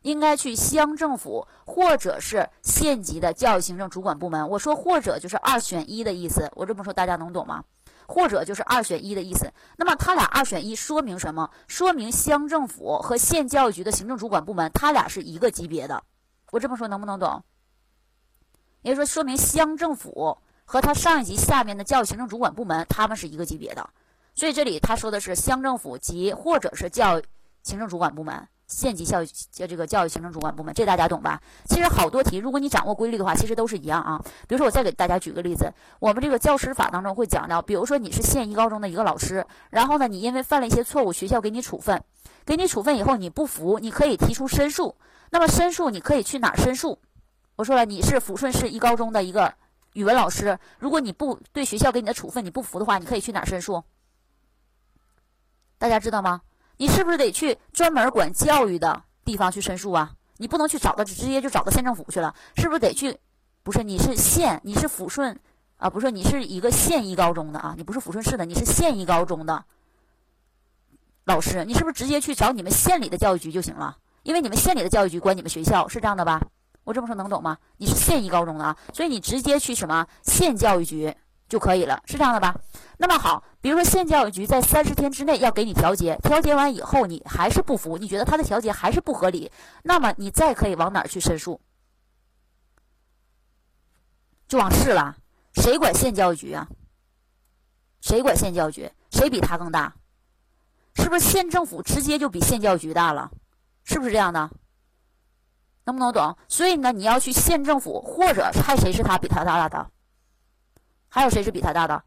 [0.01, 4.49] 应该去乡政府，或者是县级的教育行政主管部门。
[4.49, 7.63] 我说或者就是二选一的意思，我这么说大家能懂吗？
[8.07, 9.53] 或者就是二选一的意思。
[9.77, 11.51] 那么他俩二选一说明什么？
[11.67, 16.03] 说明乡政府和县教育局的行政主管部门，他俩是一个级别的。
[16.51, 17.45] 我这么说能不能懂？
[18.81, 20.39] 也就是说，说明乡政府。
[20.71, 23.89] 和他上一级下面的教育行政主管部门，他们是一个级别的，
[24.35, 27.25] 所以这里他说的是乡政府及或者是教育
[27.63, 31.41] 行政主管部门、县级教育这个教育行政主管部门，这大家懂吧？
[31.71, 34.23] 其实好多题，如果你掌握规律的话，其实都是一样啊。
[34.47, 41.99] 比如说，我再给大家举个例子，我们这个教师法当中会讲到，比如说你是县一高中的一个老师，然后呢，你因为犯了一些错误，学校给你处分，
[42.45, 44.95] 给你处分以后你不服，你可以提出申诉。
[45.31, 46.99] 那么申诉你可以去哪儿申诉？
[47.57, 49.55] 我说了，你是抚顺市一高中的一个。
[49.99, 53.83] 语文老师，如果你不对学校给你的处分你不服的话，你可以去哪儿申诉？
[55.77, 56.41] 大家知道吗？
[56.77, 60.15] 你是不是得去专门管教育的地方去申诉啊？
[60.37, 63.19] 你不能去找到直接就找到县政府去了，是不是得去？
[63.65, 65.37] 不是，你是县，你是抚顺
[65.79, 65.91] 啊？
[65.91, 67.75] 不是，你是一个县一高中的啊？
[67.77, 69.65] 你不是抚顺市的，你是县一高中的
[71.25, 73.97] 老师，你是不是直接去找你们县里的教育局就行了？
[74.23, 76.41] 因为你们县里的教育局管你们学校，是这样的吧？
[76.89, 77.59] 我这么说能懂吗？
[77.77, 81.15] 你是县一高中的啊，所以你直接去什么县教育局
[81.47, 82.59] 就可以了，是这样的吧？
[82.97, 91.61] 那么好，比如说县教育局在三十天之内要给你调节，调节完以后你还是不服，你觉得他的调节还是不合理，那么你再可以往哪儿去申诉？
[94.49, 95.15] 就往市了。
[95.57, 96.67] 谁管县教育局啊？
[98.01, 98.91] 谁管县教育局？
[99.11, 99.95] 谁比他更大？
[100.95, 103.31] 是不是县政府直接就比县教育局大了？
[103.85, 104.49] 是不是这样的？
[105.89, 106.37] 能不能懂？
[106.49, 109.91] 所以呢，你要去县政府，或者还谁是他比他大的？
[111.09, 112.05] 还有谁是比他大的？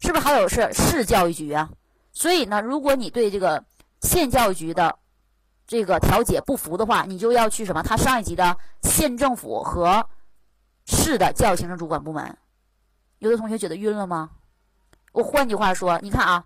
[0.00, 1.68] 是不是还有是市教育局啊？
[2.12, 3.62] 所以呢，如果你对这个
[4.00, 4.98] 县教育局的
[5.66, 7.82] 这个调解不服的话，你就要去什么？
[7.82, 10.08] 他上一级的县政府和
[10.86, 12.38] 市的教育行政主管部门。
[13.18, 14.30] 有的同学觉得晕了吗？
[15.12, 16.42] 我换句话说，你看啊，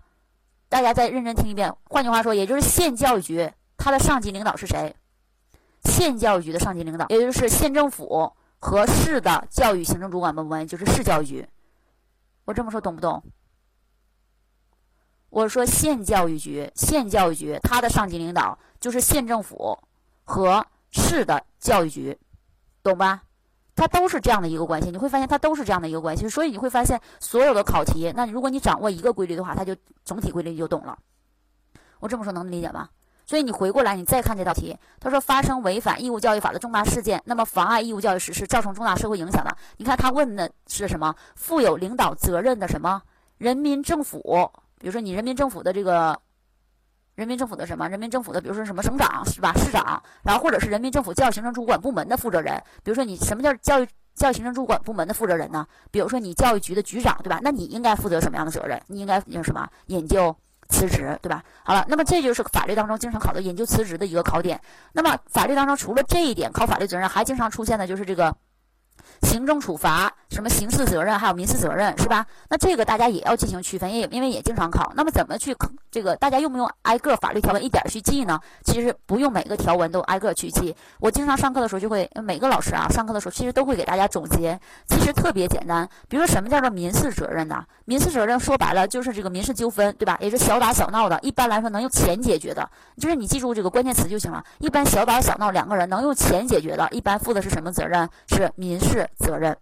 [0.67, 1.73] 大家再认真听一遍。
[1.85, 4.93] 换句话说，也就是县教育局，他的上级领导是谁？
[5.83, 11.47] 县教育局的上级领导，也就是县政府和市的教育行政主管部门，就是市教育局。
[12.45, 13.23] 我这么说懂不懂？
[15.29, 19.77] 我说县教育局，县教育局它的上级领导就是县政府
[20.23, 22.17] 和市的教育局，
[22.83, 23.23] 懂吧？
[23.75, 24.91] 它都是这样的一个关系。
[24.91, 29.75] 你会发现它都是这样的一个关系，所以你会发现所有的考题，那如果你掌握一个规律的话，它就
[30.05, 30.97] 总体规律你就懂了。
[31.99, 32.89] 我这么说能理解吗？
[33.25, 41.15] 所以你回过来，你再看这道题，他说发生违反义务教育法的重大事件，那么妨碍义务教育实施，造成重大社会影响的，你看他问的是什么？
[41.35, 43.01] 负有领导责任的什么？
[43.37, 46.19] 人民政府，比如说你人民政府的这个，
[47.15, 47.87] 人民政府的什么？
[47.87, 49.53] 人民政府的，比如说什么省长是吧？
[49.55, 55.65] 市长，然后或者是人民政府教育行政主管部门的负责人，比如说你什么叫教育教育行政主管部门的负责人呢？
[55.91, 57.39] 比如说你教育局的局长，对吧？
[57.41, 58.81] 那你应该负责什么样的责任？
[58.87, 60.35] 你应该有什么研究？
[60.73, 61.43] 辞职，对吧？
[61.63, 64.59] 好了，那么这就是法律当中经常考的研究辞职的一个考点。
[64.93, 68.35] 那么法律当中除了这一点考法律责任，还经常出现的就是这个。
[69.23, 72.25] 行政处罚、什么刑事责任，还有民事责任，是吧？
[72.49, 74.91] 那这个大家也要进行区分，也因为也经常考。
[74.95, 75.55] 那么怎么去
[75.89, 76.15] 这个？
[76.17, 78.39] 大家用不用挨个法律条文一点去记呢？
[78.63, 80.75] 其实不用每个条文都挨个去记。
[80.99, 85.87] 我经常上课的时候就会，每个老师啊上课的时候其实都会给大家总结，其实特别简单。
[86.07, 87.63] 比如说什么叫做民事责任呢？
[87.85, 90.17] 民事责任说白了就是这个民事纠纷，对吧？
[90.21, 94.43] 也是小打小闹的，一般来说能用钱解决的，就是你记住这个关键词就行了。
[94.59, 98.09] 一般小打小闹两个人能用钱解决的，一般负的是什么责任？
[98.27, 99.07] 是民事。
[99.19, 99.55] 责任，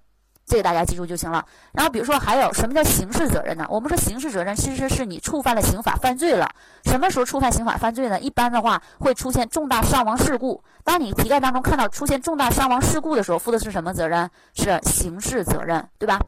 [0.45, 1.45] 这个大家记住就行了。
[1.73, 3.65] 然后比如说还有什么叫刑事责任呢？
[3.69, 6.49] 我们说刑事责任其实是你触犯了刑法犯罪了。
[6.83, 8.19] 什么时候触犯刑法犯罪呢？
[8.19, 10.63] 一般的话会出现重大伤亡事故。
[10.83, 14.29] 当你题干当中看到出现重大伤亡事故的时候，负的是什么责任？
[14.53, 16.19] 是刑事责任，对吧？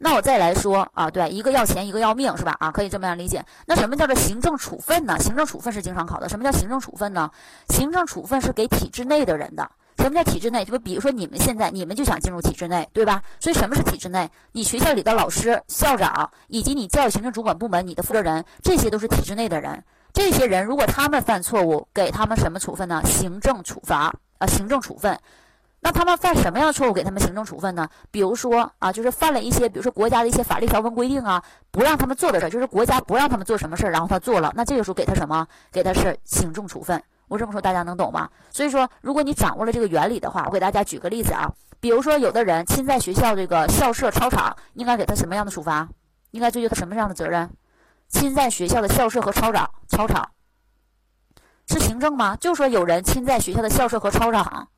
[0.00, 2.56] 那我再来说啊，对，一个要钱，一个要命，是吧？
[2.60, 3.44] 啊，可以这么样理解。
[3.66, 5.18] 那什么叫做行政处分呢？
[5.18, 6.28] 行政处分是经常考的。
[6.28, 7.28] 什么叫行政处分呢？
[7.68, 9.68] 行政处分是给体制内的人的。
[9.98, 10.64] 什么叫体制内？
[10.64, 13.22] 就比如说你们现在，你们就想进入体制内，对吧？
[13.38, 14.30] 所以什么是体制内？
[14.52, 19.84] 你学校里的老师、校长以及你教育行政主管部门你的负责人，这些都是体制内的人。
[20.12, 23.02] 这些人如果他们犯错误，给他们什么处分呢？
[23.04, 25.18] 行政处罚啊，行政处分。
[25.80, 27.88] 那他们犯什么样的错误，给他们行政处分呢？
[28.10, 35.46] 比如说啊，就是犯了一些，比如说国家的一些法律条文规定啊，不让他们做的事儿，就是国家不让他们做什么事儿，然后他做了，那这个时候给他什么？
[35.70, 37.00] 给他是行政处分。
[37.28, 38.28] 我这么说大家能懂吗？
[38.50, 41.52] 所以说，如果你掌握了这个原理的话，我给大家举个例子啊。
[41.80, 45.88] 比如说，有的人侵在学校这个校舍、操场，应该给他什么样的处罚？
[46.32, 47.48] 应该追究他什么样的责任？
[48.08, 50.30] 侵在学校的校舍和操场，操场
[51.66, 52.34] 是行政吗？
[52.36, 54.68] 就说有人侵在学校的校舍和操场，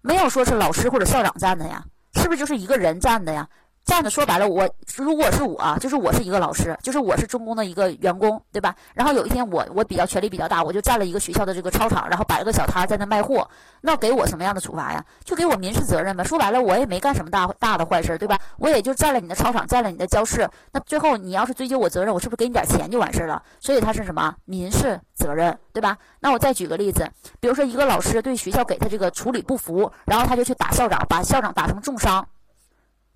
[0.00, 3.48] 没有说是老师或者校长占的呀，是不是就是一个人占的呀？
[3.84, 8.74] 这样子说白了，我如果是我，就是我是一个老师，就是我是中公的一个员工，对吧？
[8.94, 13.46] 然后有一天我我比较权力比较大，我就占了一个学校的这个操场，然后摆了个小摊在那卖货，
[13.80, 15.04] 那给我什么样的处罚呀？
[15.24, 16.22] 就给我民事责任呗。
[16.22, 18.38] 说白了，我也没干什么大大的坏事，对吧？
[18.56, 20.48] 我也就占了你的操场，占了你的教室。
[20.70, 23.42] 那最后你要是追究我责任，我是不是给你点钱就完事了？
[23.58, 25.98] 所以他是什么民事责任，对吧？
[26.20, 27.10] 那我再举个例子，
[27.40, 32.24] 比如说一个老师对学校给他这个处理不服，然后他就去打校长，把校长打成重伤。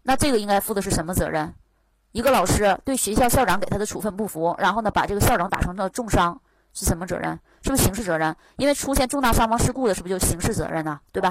[0.07, 1.53] 那这个应该负的是什么责任？
[2.13, 6.41] 一个老师对学校校长给他的处分不服，然后呢把这个校长打成了重伤，
[6.73, 7.39] 是什么责任？
[7.63, 8.35] 是不是刑事责任？
[8.57, 11.01] 因为出现重大伤亡事故的，是不是就刑事责任呢？
[11.11, 11.25] 对吧？